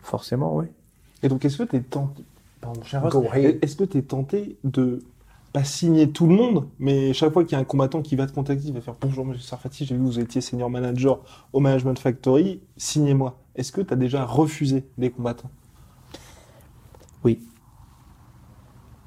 [0.01, 0.65] forcément, oui.
[1.21, 2.23] Et donc, est-ce que t'es tenté,
[2.59, 2.81] pardon,
[3.61, 4.99] est-ce que t'es tenté de
[5.53, 8.25] pas signer tout le monde, mais chaque fois qu'il y a un combattant qui va
[8.27, 11.19] te contacter, il va faire bonjour monsieur Sarfati, j'ai vu que vous étiez senior manager
[11.53, 13.39] au Management Factory, signez-moi.
[13.55, 15.51] Est-ce que t'as déjà refusé des combattants?
[17.23, 17.39] Oui.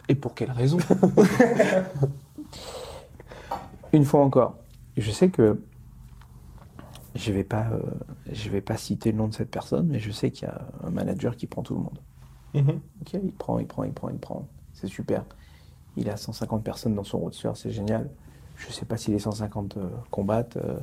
[0.09, 0.79] Et pour quelle raison?
[3.93, 4.57] Une fois encore,
[4.97, 5.59] je sais que.
[7.15, 7.69] Je vais pas.
[7.73, 7.81] euh,
[8.31, 10.69] je vais pas citer le nom de cette personne, mais je sais qu'il y a
[10.85, 11.99] un manager qui prend tout le monde.
[12.55, 12.81] Mhm.
[13.03, 14.49] Ok, il prend, il prend, il prend, il prend.
[14.73, 15.25] C'est super.
[15.97, 18.11] Il a 150 personnes dans son roster, c'est génial.
[18.57, 20.79] Je sais pas si les 150 euh, combattent euh,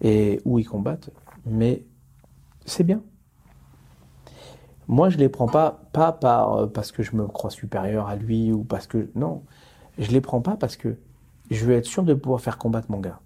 [0.00, 1.10] et où ils combattent,
[1.44, 1.84] mais
[2.64, 3.02] c'est bien.
[4.88, 8.16] Moi, je les prends pas, pas par, euh, parce que je me crois supérieur à
[8.16, 9.10] lui ou parce que.
[9.14, 9.42] Non.
[9.98, 10.96] Je les prends pas parce que
[11.50, 13.20] je veux être sûr de pouvoir faire combattre mon gars.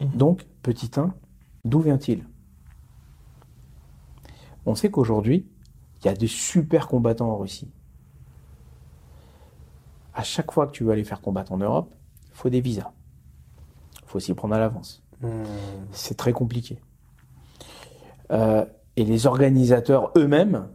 [0.00, 1.14] Donc, petit 1,
[1.64, 2.24] d'où vient-il?
[4.66, 5.46] On sait qu'aujourd'hui,
[6.00, 7.70] il y a des super combattants en Russie.
[10.16, 11.94] À chaque fois que tu veux aller faire combattre en Europe,
[12.24, 12.90] il faut des visas.
[14.02, 15.04] Il faut s'y prendre à l'avance.
[15.92, 16.80] C'est très compliqué.
[18.32, 18.64] Euh,
[18.96, 20.68] et les organisateurs eux-mêmes,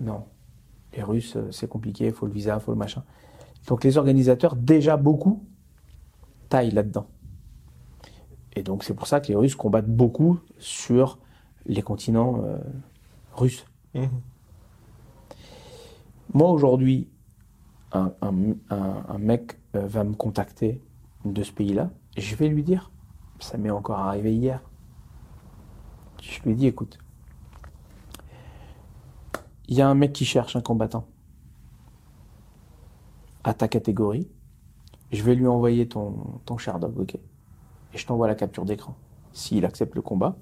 [0.00, 0.24] non.
[0.94, 3.02] Les Russes, euh, c'est compliqué, il faut le visa, il faut le machin.
[3.66, 5.42] Donc les organisateurs, déjà beaucoup,
[6.48, 7.06] taillent là-dedans.
[8.54, 11.18] Et donc c'est pour ça que les Russes combattent beaucoup sur
[11.66, 12.58] les continents euh,
[13.32, 13.64] russes.
[13.94, 14.10] Mhm.
[16.34, 17.08] Moi aujourd'hui,
[17.94, 20.82] un, mec euh, va me contacter
[21.24, 22.90] de ce pays-là, je vais lui dire,
[23.38, 24.60] ça m'est encore arrivé hier.
[26.22, 26.98] Je lui dit, écoute,
[29.68, 31.06] il y a un mec qui cherche un combattant
[33.44, 34.28] à ta catégorie,
[35.12, 38.96] je vais lui envoyer ton, ton Sherdog, ok Et je t'envoie la capture d'écran.
[39.32, 40.36] S'il accepte le combat,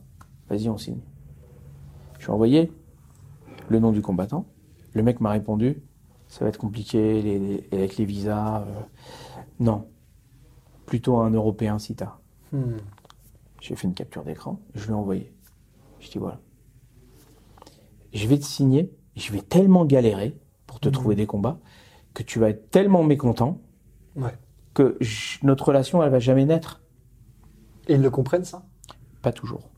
[0.49, 1.01] vas-y, on signe.
[2.19, 2.73] Je lui ai envoyé
[3.69, 4.47] le nom du combattant.
[4.95, 5.83] Le mec m'a répondu,
[6.33, 8.63] ça va être compliqué les- les- avec les visas.
[8.63, 8.81] euh,
[9.61, 9.87] non,
[10.87, 12.17] plutôt un Européen si t'as.
[12.53, 12.79] Hmm.
[13.61, 15.31] J'ai fait une capture d'écran, je lui ai envoyé.
[16.01, 16.41] Je dis voilà.
[18.15, 20.35] Je vais te signer, je vais tellement galérer
[20.67, 21.59] pour te trouver des combats
[22.15, 23.61] que tu vas être tellement mécontent
[24.17, 24.35] Ouais.
[24.75, 26.81] que je- notre relation elle va jamais naître.
[27.89, 28.65] Et ils le comprennent, ça?
[29.21, 29.69] Pas toujours.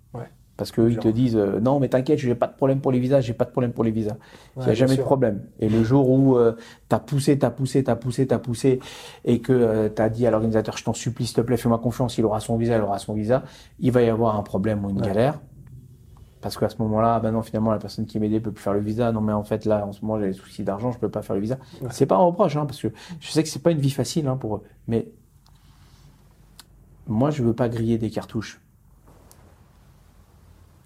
[0.54, 0.56] Ouais.
[0.56, 3.00] Parce qu'eux, ils te disent euh, non, mais t'inquiète, j'ai pas de problème pour les
[3.00, 4.16] visas, j'ai pas de problème pour les visas.
[4.56, 5.42] Il n'y Ouais, a jamais de problème.
[5.58, 6.52] Et le jour où euh,
[6.88, 8.78] t'as poussé, t'as poussé, t'as poussé, t'as poussé,
[9.24, 12.18] et que euh, t'as dit à l'organisateur, je t'en supplie, s'il te plaît, fais-moi confiance,
[12.18, 13.42] il aura son visa, il aura son visa,
[13.80, 15.40] il va y avoir un problème ou une galère.
[16.40, 18.80] Parce qu'à ce moment-là, ben non, finalement, la personne qui m'aidait peut plus faire le
[18.80, 19.10] visa.
[19.12, 21.22] Non, mais en fait, là, en ce moment, j'ai des soucis d'argent, je peux pas
[21.22, 21.56] faire le visa.
[21.90, 22.88] C'est pas un reproche, hein, parce que
[23.18, 24.62] je sais que c'est pas une vie facile hein, pour eux.
[24.86, 25.08] Mais
[27.06, 28.60] moi, je veux pas griller des cartouches.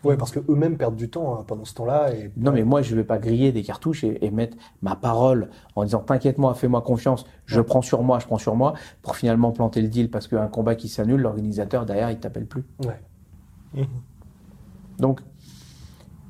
[0.04, 2.14] Ouais, parce que eux-mêmes perdent du temps hein, pendant ce temps-là.
[2.14, 2.30] Et...
[2.36, 5.84] Non, mais moi, je vais pas griller des cartouches et, et mettre ma parole en
[5.84, 9.82] disant t'inquiète-moi, fais-moi confiance, je prends sur moi, je prends sur moi, pour finalement planter
[9.82, 12.64] le deal parce qu'un combat qui s'annule, l'organisateur derrière, il t'appelle plus.
[12.84, 13.84] Ouais.
[14.98, 15.20] Donc,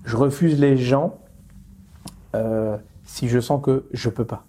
[0.05, 1.19] je refuse les gens
[2.35, 4.45] euh, si je sens que je peux pas.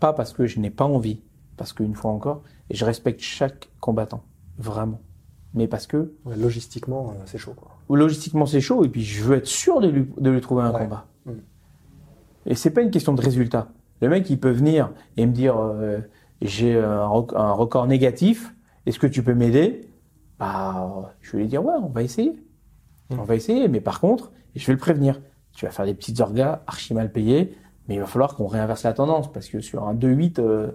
[0.00, 1.22] Pas parce que je n'ai pas envie,
[1.56, 4.22] parce qu'une fois encore, je respecte chaque combattant,
[4.58, 5.00] vraiment.
[5.54, 7.54] Mais parce que Ouais, logistiquement, euh, c'est chaud.
[7.56, 7.77] Quoi.
[7.96, 10.72] Logistiquement c'est chaud et puis je veux être sûr de lui, de lui trouver un
[10.72, 10.80] Ouais.
[10.84, 11.06] combat.
[11.26, 11.30] Mm.
[12.46, 13.68] Et c'est pas une question de résultat.
[14.00, 15.98] Le mec il peut venir et me dire euh,
[16.42, 18.54] j'ai un, un record négatif,
[18.86, 19.88] est-ce que tu peux m'aider?
[20.38, 22.38] Bah je vais lui dire ouais on va essayer,
[23.10, 23.20] Mm.
[23.20, 23.68] on va essayer.
[23.68, 25.20] Mais par contre je vais le prévenir,
[25.52, 27.56] tu vas faire des petites orgas archi mal payées,
[27.88, 30.68] mais il va falloir qu'on réinverse la tendance parce que sur un 2-8 euh,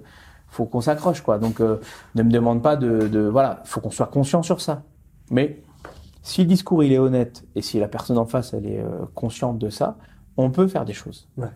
[0.48, 1.38] faut qu'on s'accroche quoi.
[1.38, 1.80] Donc euh,
[2.16, 4.84] ne me demande pas de, de voilà, faut qu'on soit conscient sur ça.
[5.32, 5.62] Mais
[6.24, 9.06] si le discours il est honnête et si la personne en face elle est euh,
[9.14, 9.98] consciente de ça,
[10.38, 11.28] on peut faire des choses.
[11.38, 11.52] Ouais.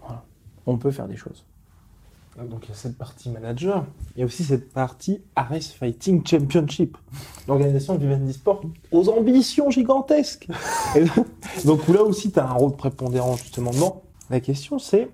[0.00, 0.24] Voilà.
[0.64, 1.44] On peut faire des choses.
[2.44, 3.84] Donc il y a cette partie manager,
[4.14, 6.96] il y a aussi cette partie Ares Fighting Championship,
[7.48, 8.60] l'organisation du Vivendi Sport
[8.92, 10.46] aux ambitions gigantesques.
[10.94, 11.04] Et
[11.66, 14.02] donc là aussi tu as un rôle prépondérant justement dedans.
[14.30, 15.10] La question c'est,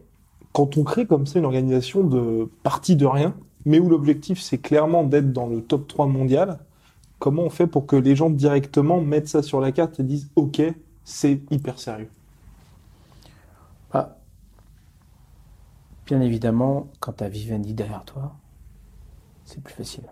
[0.52, 3.34] quand on crée comme ça une organisation de partie de rien,
[3.64, 6.58] mais où l'objectif c'est clairement d'être dans le top 3 mondial,
[7.24, 10.28] comment on fait pour que les gens directement mettent ça sur la carte et disent
[10.36, 10.60] ok,
[11.04, 12.10] c'est hyper sérieux
[13.94, 14.16] Ah.
[16.04, 18.34] Bien évidemment, quand tu as Vivendi derrière toi,
[19.46, 20.04] c'est plus facile.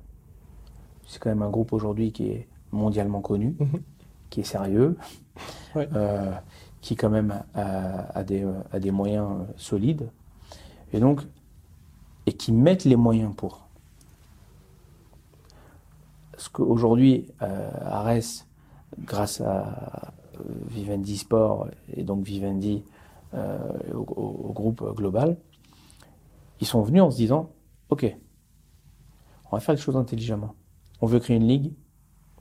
[1.07, 3.83] C'est quand même un groupe aujourd'hui qui est mondialement connu, Mhm.
[4.31, 4.97] qui est sérieux,
[5.75, 5.91] Ouais.
[5.95, 6.33] euh,
[6.81, 10.09] qui quand même a, a des, a des moyens solides,
[10.95, 11.21] et donc
[12.25, 13.62] et qui mettent les moyens pour.
[16.43, 17.71] Parce qu'aujourd'hui, euh,
[18.99, 22.83] grâce à euh, Vivendi Sport et donc Vivendi
[23.35, 23.61] euh,
[23.95, 25.37] au, groupe global,
[26.61, 27.53] ils sont venus en se disant
[27.91, 28.13] Ok,
[29.53, 30.57] on va faire les choses intelligemment.
[31.01, 31.75] On veut créer une ligue.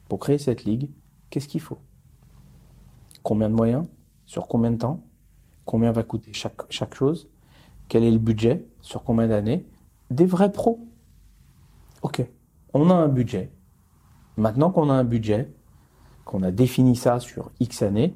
[0.10, 0.90] Pour créer cette ligue,
[1.30, 1.78] qu'est-ce qu'il faut?
[3.22, 3.86] Combien de moyens?
[4.26, 5.04] Sur combien de temps?
[5.66, 7.30] Combien va coûter chaque chose?
[7.88, 8.66] Quel est le budget?
[8.82, 9.64] Sur combien d'années?
[10.10, 10.88] Des vrais pros.
[12.02, 12.26] Ok,
[12.74, 13.52] on a un budget.
[14.38, 15.52] Maintenant qu'on a un budget,
[16.26, 18.16] qu'on a défini ça sur X années,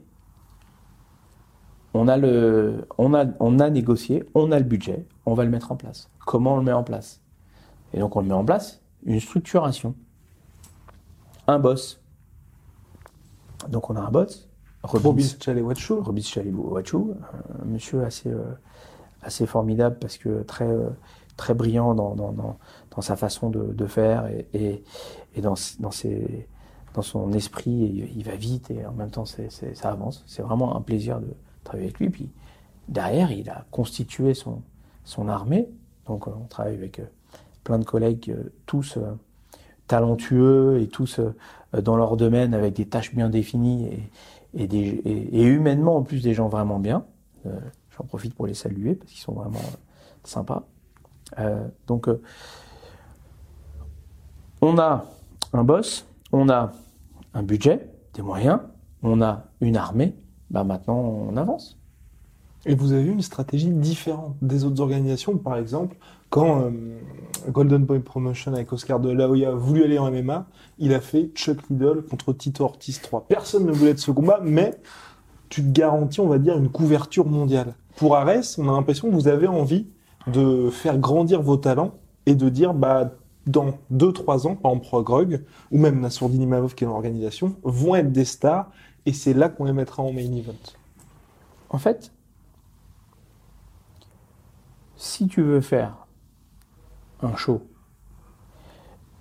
[1.94, 5.50] on a, le, on, a, on a négocié, on a le budget, on va le
[5.50, 6.10] mettre en place.
[6.26, 7.22] Comment on le met en place?
[7.94, 9.96] Et donc on le met en place, une structuration,
[11.48, 12.02] un boss.
[13.70, 14.50] Donc on a un boss,
[14.84, 18.44] Robis Chalewatchou, Robis un monsieur assez, euh,
[19.22, 20.90] assez formidable parce que très, euh,
[21.38, 22.58] très brillant dans, dans, dans,
[22.96, 24.84] dans sa façon de, de faire et, et,
[25.36, 26.48] et dans, dans, ses,
[26.94, 28.10] dans son esprit.
[28.16, 30.24] Il va vite et en même temps c'est, c'est- ça avance.
[30.28, 31.28] C'est vraiment un plaisir de
[31.64, 32.10] travailler avec lui.
[32.10, 32.30] Puis
[32.88, 34.62] derrière, il a constitué son,
[35.04, 35.68] son armée.
[36.08, 37.06] Donc euh, on travaille avec euh,
[37.64, 38.98] plein de collègues, euh, tous
[39.88, 41.20] talentueux et tous
[41.74, 43.90] dans leur domaine avec des tâches bien définies
[44.56, 47.06] et, des, et, humainement en plus des gens vraiment bien.
[47.46, 49.62] J'en profite pour les saluer parce qu'ils sont vraiment
[50.24, 50.66] sympas.
[51.40, 52.22] Euh, donc euh,
[54.62, 55.06] on a
[55.54, 56.72] un boss, on a
[57.34, 58.60] un budget, des moyens,
[59.04, 60.16] on a une armée.
[60.50, 61.78] Bah maintenant on avance.
[62.68, 65.98] Et vous avez une stratégie différente des autres organisations, par exemple,
[66.30, 66.72] quand euh,
[67.50, 70.48] Golden Boy Promotion avec Oscar de la Hoya a voulu aller en MMA,
[70.80, 73.28] il a fait Chuck Liddell contre Tito Ortiz 3.
[73.28, 74.80] Personne ne voulait de ce combat, mais
[75.50, 77.76] tu te garantis, on va dire, une couverture mondiale.
[77.98, 79.88] Pour Ares, on a l'impression que vous avez envie
[80.28, 81.96] de faire grandir vos talents
[82.26, 83.12] et de dire, bah,
[83.46, 87.56] dans 2-3 ans, par exemple Pro Grog, ou même Nassourdine Imavov qui est dans l'organisation,
[87.64, 88.72] vont être des stars,
[89.06, 90.54] et c'est là qu'on les mettra en main event.
[91.70, 92.12] En fait,
[94.96, 96.08] si tu veux faire
[97.22, 97.62] un show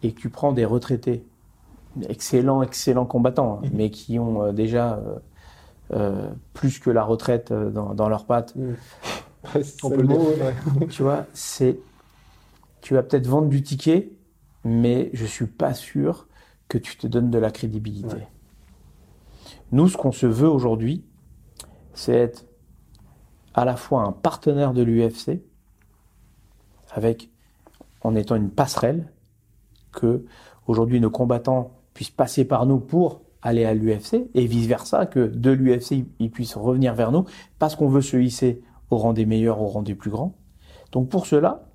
[0.03, 1.27] et que tu prends des retraités,
[2.09, 5.19] excellents, excellents combattants, hein, mais qui ont euh, déjà euh,
[5.93, 8.55] euh, plus que la retraite dans, dans leurs pattes,
[9.83, 10.19] On peut le dire.
[10.19, 10.87] ouais.
[10.91, 11.79] tu vois, c'est,
[12.81, 14.13] tu vas peut-être vendre du ticket,
[14.65, 16.27] mais je suis pas sûr
[16.69, 18.17] que tu te donnes de la crédibilité.
[18.17, 18.29] Ouais.
[19.73, 21.05] Nous, ce qu'on se veut aujourd'hui,
[21.95, 22.47] c'est être
[23.55, 25.41] à la fois un partenaire de l'UFC,
[26.93, 27.31] avec,
[28.03, 29.13] en étant une passerelle,
[29.93, 30.25] que
[30.67, 35.27] aujourd'hui nos combattants puissent passer par nous pour aller à l'UFC, et vice versa, que
[35.27, 37.25] de l'UFC ils puissent revenir vers nous,
[37.59, 38.63] parce qu'on veut se hisser
[38.95, 40.35] au rang des meilleurs, au rang des plus grands.
[40.93, 41.69] Donc pour cela,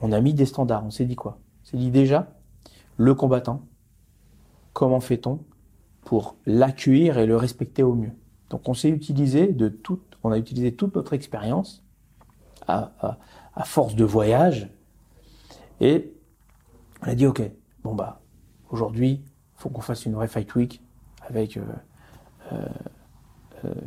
[0.00, 0.84] on a mis des standards.
[0.84, 1.38] On s'est dit quoi?
[1.62, 2.32] On s'est dit déjà,
[2.96, 3.62] le combattant,
[4.72, 5.40] comment fait-on
[6.04, 8.12] pour l'accueillir et le respecter au mieux?
[8.50, 11.84] Donc on s'est utilisé de toute, on a utilisé toute notre expérience
[12.66, 14.70] à, à- force de voyage
[15.80, 16.12] et
[17.02, 17.42] on a dit ok,
[17.82, 18.20] bon bah
[18.70, 19.22] aujourd'hui,
[19.54, 20.82] faut qu'on fasse une vraie fight week
[21.28, 21.62] avec euh,
[22.52, 22.66] euh,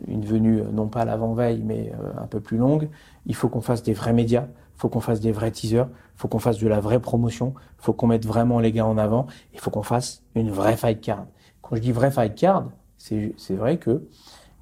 [0.07, 2.89] une venue euh, non pas à l'avant-veille mais euh, un peu plus longue.
[3.25, 4.47] Il faut qu'on fasse des vrais médias.
[4.75, 8.07] faut qu'on fasse des vrais teasers, faut qu'on fasse de la vraie promotion, faut qu'on
[8.07, 11.25] mette vraiment les gars en avant, il faut qu'on fasse une vraie fight card.
[11.61, 14.03] Quand je dis vraie fight card, c'est vrai que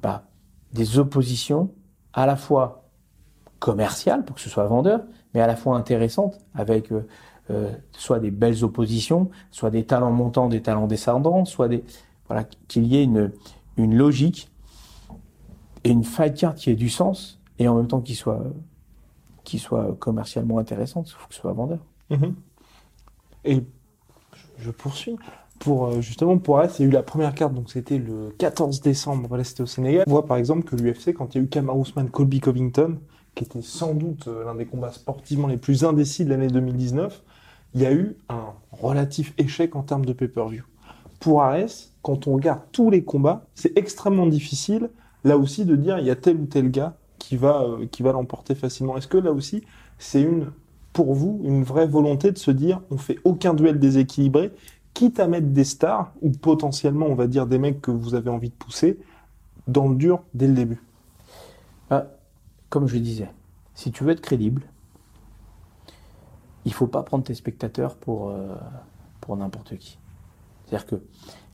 [0.01, 0.23] bah,
[0.73, 1.69] des oppositions
[2.13, 2.83] à la fois
[3.59, 5.01] commerciales pour que ce soit vendeur,
[5.33, 7.07] mais à la fois intéressantes avec euh,
[7.49, 11.83] euh, soit des belles oppositions, soit des talents montants, des talents descendants, soit des
[12.27, 13.31] voilà qu'il y ait une
[13.77, 14.51] une logique
[15.83, 18.43] et une fight card qui ait du sens et en même temps qui soit
[19.43, 21.79] qui soit commercialement intéressante, il faut que ce soit vendeur.
[22.09, 22.35] Mhm.
[23.45, 23.63] Et
[24.57, 25.17] je poursuis.
[25.59, 28.33] Pour, euh, justement, pour Arès, il y a eu la première carte, donc c'était le
[28.37, 30.03] 14 décembre, voilà, c'était au Sénégal.
[30.07, 32.99] On voit par exemple que l'UFC, quand il y a eu Kamar Ousmane, Colby Covington,
[33.35, 37.23] qui était sans doute euh, l'un des combats sportivement les plus indécis de l'année 2019,
[37.75, 40.63] il y a eu un relatif échec en termes de pay-per-view.
[41.19, 44.89] Pour Arès, quand on regarde tous les combats, c'est extrêmement difficile,
[45.23, 48.03] là aussi, de dire il y a tel ou tel gars qui va, euh, qui
[48.03, 48.97] va l'emporter facilement.
[48.97, 49.63] Est-ce que là aussi,
[49.97, 50.51] c'est une,
[50.91, 54.51] pour vous, une vraie volonté de se dire on fait aucun duel déséquilibré,
[54.93, 58.29] quitte à mettre des stars, ou potentiellement, on va dire, des mecs que vous avez
[58.29, 58.99] envie de pousser,
[59.67, 60.81] dans le dur dès le début?
[61.89, 62.07] Ah,
[62.69, 63.29] Comme je disais,
[63.73, 64.63] si tu veux être crédible,
[66.65, 68.55] il faut pas prendre tes spectateurs pour, euh,
[69.21, 69.97] pour n'importe qui.
[70.65, 70.95] C'est-à-dire que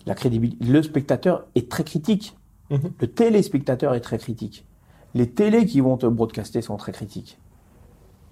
[0.06, 2.38] la crédibilité, le spectateur est très critique.
[2.70, 2.92] Mhm.
[3.00, 4.66] Le téléspectateur est très critique
[5.14, 7.40] les télés qui vont te broadcaster sont très critiques.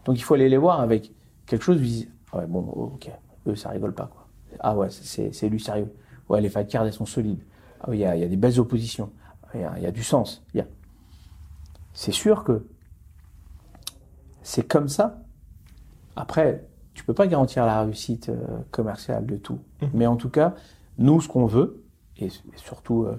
[0.05, 1.11] Donc il faut aller les voir avec
[1.45, 3.09] quelque chose, dites, ah ouais, bon, ok,
[3.47, 4.27] eux, ça rigole pas, quoi.
[4.59, 5.93] Ah ouais, c'est lui sérieux.
[6.29, 7.43] Ouais, les fight cards, elles sont solides.
[7.81, 9.11] Ah il y, a, y a des belles oppositions.
[9.53, 10.43] Il y a, y a, du sens.
[10.57, 10.61] A...
[11.93, 12.65] C'est sûr que
[14.41, 15.21] c'est comme ça.
[16.15, 19.59] Après, tu peux pas garantir la réussite euh, commerciale de tout.
[19.81, 19.85] Mmh.
[19.93, 20.55] Mais en tout cas,
[20.97, 21.83] nous, ce qu'on veut,
[22.17, 23.17] et, surtout euh,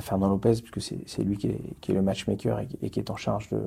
[0.00, 3.60] Fernand Lopez, puisque c'est lui qui est, le matchmaker et, qui est en charge de,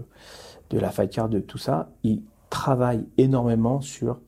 [0.70, 4.20] de la fight card, de tout ça, il travaille énormément sur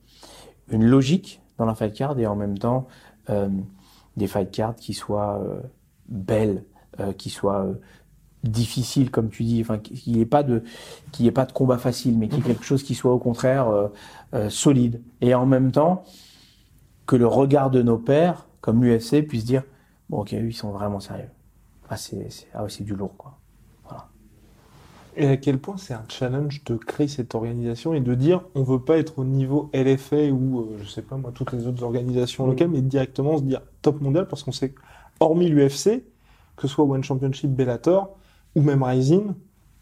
[0.68, 2.86] une logique dans la fight card et en même temps
[3.30, 3.48] euh,
[4.16, 5.60] des fight cards qui soient euh,
[6.08, 6.64] belles,
[7.00, 7.68] euh, qui soient
[8.42, 10.62] difficiles, comme tu dis, enfin qu'il n'y ait pas de
[11.12, 13.18] qu'il ait pas de combat facile, mais qu'il y ait quelque chose qui soit au
[13.18, 13.66] contraire
[14.48, 15.02] solide.
[15.20, 16.04] Et en même temps
[17.06, 19.64] que le regard de nos pères, comme l'UFC, puisse dire
[20.10, 21.30] bon ok, ils sont vraiment sérieux
[21.88, 23.38] ah, c'est ah du lourd, quoi.
[23.84, 24.08] Voilà.
[25.16, 28.62] Et à quel point c'est un challenge de créer cette organisation et de dire on
[28.62, 31.82] veut pas être au niveau LFA ou euh, je sais pas moi toutes les autres
[31.82, 34.74] organisations locales, mais directement se dire top mondial parce qu'on sait
[35.20, 36.04] hormis l'UFC,
[36.56, 38.16] que ce soit One Championship, Bellator
[38.54, 39.32] ou même Rising,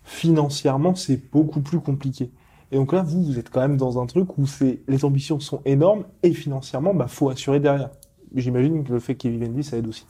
[0.02, 2.30] financièrement c'est beaucoup plus compliqué.
[2.70, 5.38] Et donc là, vous, vous êtes quand même dans un truc où c'est les ambitions
[5.38, 7.90] sont énormes et financièrement, bah faut assurer derrière.
[8.34, 10.06] J'imagine que le fait qu'il y ait Vivendi, ça aide aussi.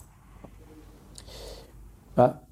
[2.16, 2.42] Bah,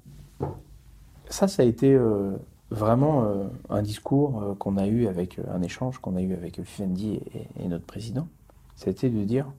[1.29, 2.35] ça, ça a été euh,
[2.69, 6.61] vraiment euh, un discours euh, qu'on a eu avec un échange qu'on a eu avec
[6.63, 7.21] Fendi
[7.57, 8.27] et, notre président.
[8.75, 9.51] C'était de dire,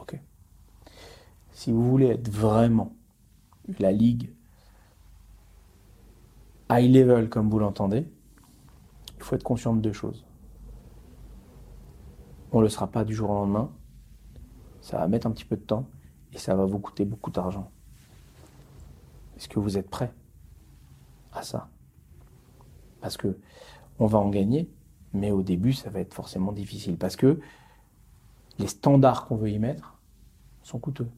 [0.00, 0.18] ok,
[1.52, 2.92] si vous voulez être vraiment
[3.78, 4.32] la ligue
[6.70, 8.04] high level comme vous l'entendez,
[9.16, 10.24] il faut être conscient de deux choses.
[12.50, 13.70] On ne le sera pas du jour au lendemain.
[14.80, 15.86] Ça va mettre un petit peu de temps
[16.32, 17.70] et ça va vous coûter beaucoup d'argent.
[19.36, 20.12] Est-ce que vous êtes prêt
[21.32, 21.68] à ça?
[23.00, 23.36] Parce que
[23.98, 24.70] on va en gagner,
[25.12, 26.96] mais au début, ça va être forcément difficile.
[26.96, 27.40] Parce que
[28.58, 29.98] les standards qu'on veut y mettre
[30.62, 31.08] sont coûteux.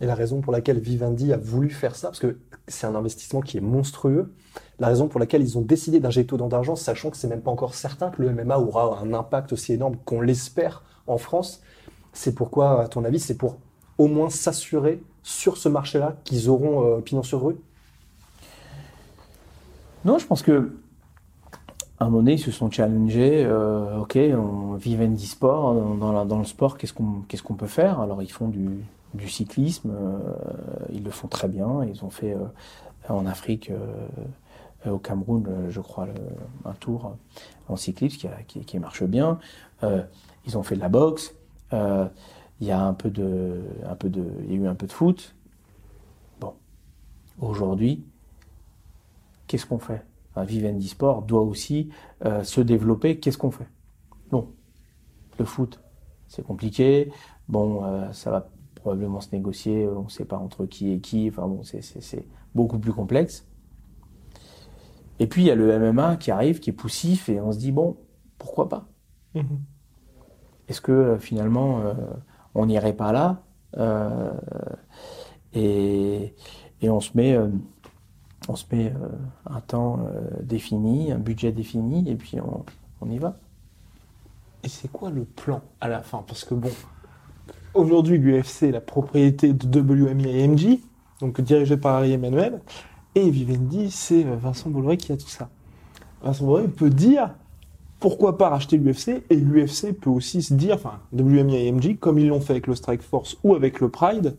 [0.00, 3.40] Et la raison pour laquelle Vivendi a voulu faire ça, parce que c'est un investissement
[3.40, 4.34] qui est monstrueux,
[4.80, 7.52] la raison pour laquelle ils ont décidé d'injecter autant d'argent, sachant que c'est même pas
[7.52, 11.62] encore certain que le MMA aura un impact aussi énorme qu'on l'espère en France,
[12.12, 13.58] c'est pourquoi, à ton avis, c'est pour
[14.02, 17.56] au moins s'assurer sur ce marché-là qu'ils auront euh, pignon sur rue?
[20.04, 20.72] Non, je pense que
[22.00, 23.44] à un moment donné, ils se sont challengés.
[23.46, 25.74] Euh, ok, on vit Sport
[26.26, 26.76] dans, le sport.
[26.76, 28.00] Qu'est-ce qu'on peut faire?
[28.00, 28.82] Alors ils font du,
[29.28, 29.92] cyclisme.
[29.94, 30.18] Euh,
[30.92, 31.84] ils le font très bien.
[31.84, 32.36] Ils ont fait
[33.08, 33.70] en Afrique,
[34.84, 36.08] au Cameroun, je crois,
[36.64, 37.14] un tour
[37.68, 39.38] en cyclisme qui marche bien.
[40.44, 41.36] ils ont fait de la boxe
[42.62, 44.86] il y a un peu de, un peu de, il y a eu un peu
[44.86, 45.34] de foot.
[46.38, 46.54] Bon,
[47.40, 48.04] aujourd'hui,
[49.48, 50.04] qu'est-ce qu'on fait?
[50.36, 51.90] Un Vivendi Sport doit aussi
[52.24, 53.18] euh, se développer.
[53.18, 53.66] Qu'est-ce qu'on fait?
[54.30, 54.48] Bon,
[55.40, 55.80] le foot,
[56.28, 57.10] c'est compliqué.
[57.48, 59.88] Bon, euh, ça va probablement se négocier.
[59.88, 61.28] On ne sait pas entre qui et qui.
[61.30, 63.44] Enfin bon, c'est beaucoup plus complexe.
[65.18, 67.58] Et puis il y a le MMA qui arrive, qui est poussif, et on se
[67.58, 67.96] dit bon,
[68.38, 68.86] pourquoi pas?
[69.34, 69.42] Mmh
[70.68, 71.82] Est-ce que euh, finalement
[72.54, 73.42] on n'irait pas là.
[73.78, 74.32] Euh,
[75.54, 76.34] et,
[76.82, 77.48] on se met, euh,
[78.72, 78.90] euh,
[79.46, 80.00] un temps
[80.42, 82.38] défini, un budget défini, et puis
[83.00, 83.36] on, y va.
[84.64, 86.24] Et c'est quoi le plan à la fin?
[86.26, 86.70] Parce que bon,
[87.74, 90.80] aujourd'hui, l'UFC est la propriété de WMI et AMG,
[91.20, 92.60] donc dirigé par Harry Emmanuel,
[93.14, 95.50] et Vivendi, c'est Vincent Bolloré qui a tout ça.
[96.22, 97.34] Vincent Bolloré peut dire
[98.02, 102.26] pourquoi pas racheter l'UFC, et l'UFC peut aussi se dire, enfin, WMI et comme ils
[102.26, 104.36] l'ont fait avec le Strike Force ou avec le Pride,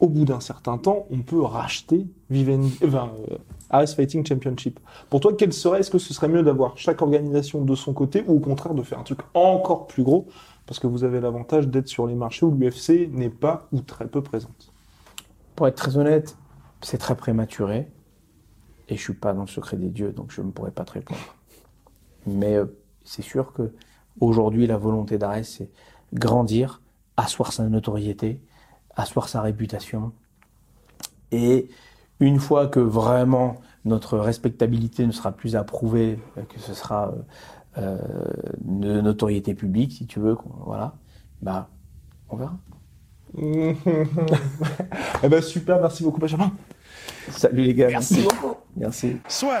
[0.00, 3.12] au bout d'un certain temps, on peut racheter Vivendi, enfin,
[3.72, 4.80] euh, Fighting Championship.
[5.08, 8.24] Pour toi, quel serait, est-ce que ce serait mieux d'avoir chaque organisation de son côté
[8.26, 10.26] ou au contraire de faire un truc encore plus gros
[10.66, 14.08] parce que vous avez l'avantage d'être sur les marchés où l'UFC n'est pas ou très
[14.08, 14.72] peu présente?
[15.54, 16.36] Pour être très honnête,
[16.82, 17.88] c'est très prématuré
[18.88, 20.92] et je suis pas dans le secret des dieux, donc je ne pourrais pas te
[20.92, 21.36] répondre.
[22.26, 22.66] Mais euh,
[23.06, 23.72] c'est sûr que
[24.20, 25.70] aujourd'hui, la volonté d'Ares, c'est
[26.12, 26.82] grandir,
[27.16, 28.40] asseoir sa notoriété,
[28.96, 30.12] asseoir sa réputation
[31.32, 31.68] et
[32.20, 37.14] une fois que vraiment notre respectabilité ne sera plus approuvée, euh, que ce sera
[37.78, 37.98] euh,
[38.58, 40.94] de notoriété publique, si tu veux, voilà,
[41.42, 41.68] bah,
[42.28, 42.56] on verra.
[43.38, 46.52] eh ben super, merci beaucoup Benjamin.
[47.30, 47.88] Salut les gars.
[47.88, 48.54] Merci beaucoup.
[48.76, 49.16] Merci.
[49.28, 49.60] Soit.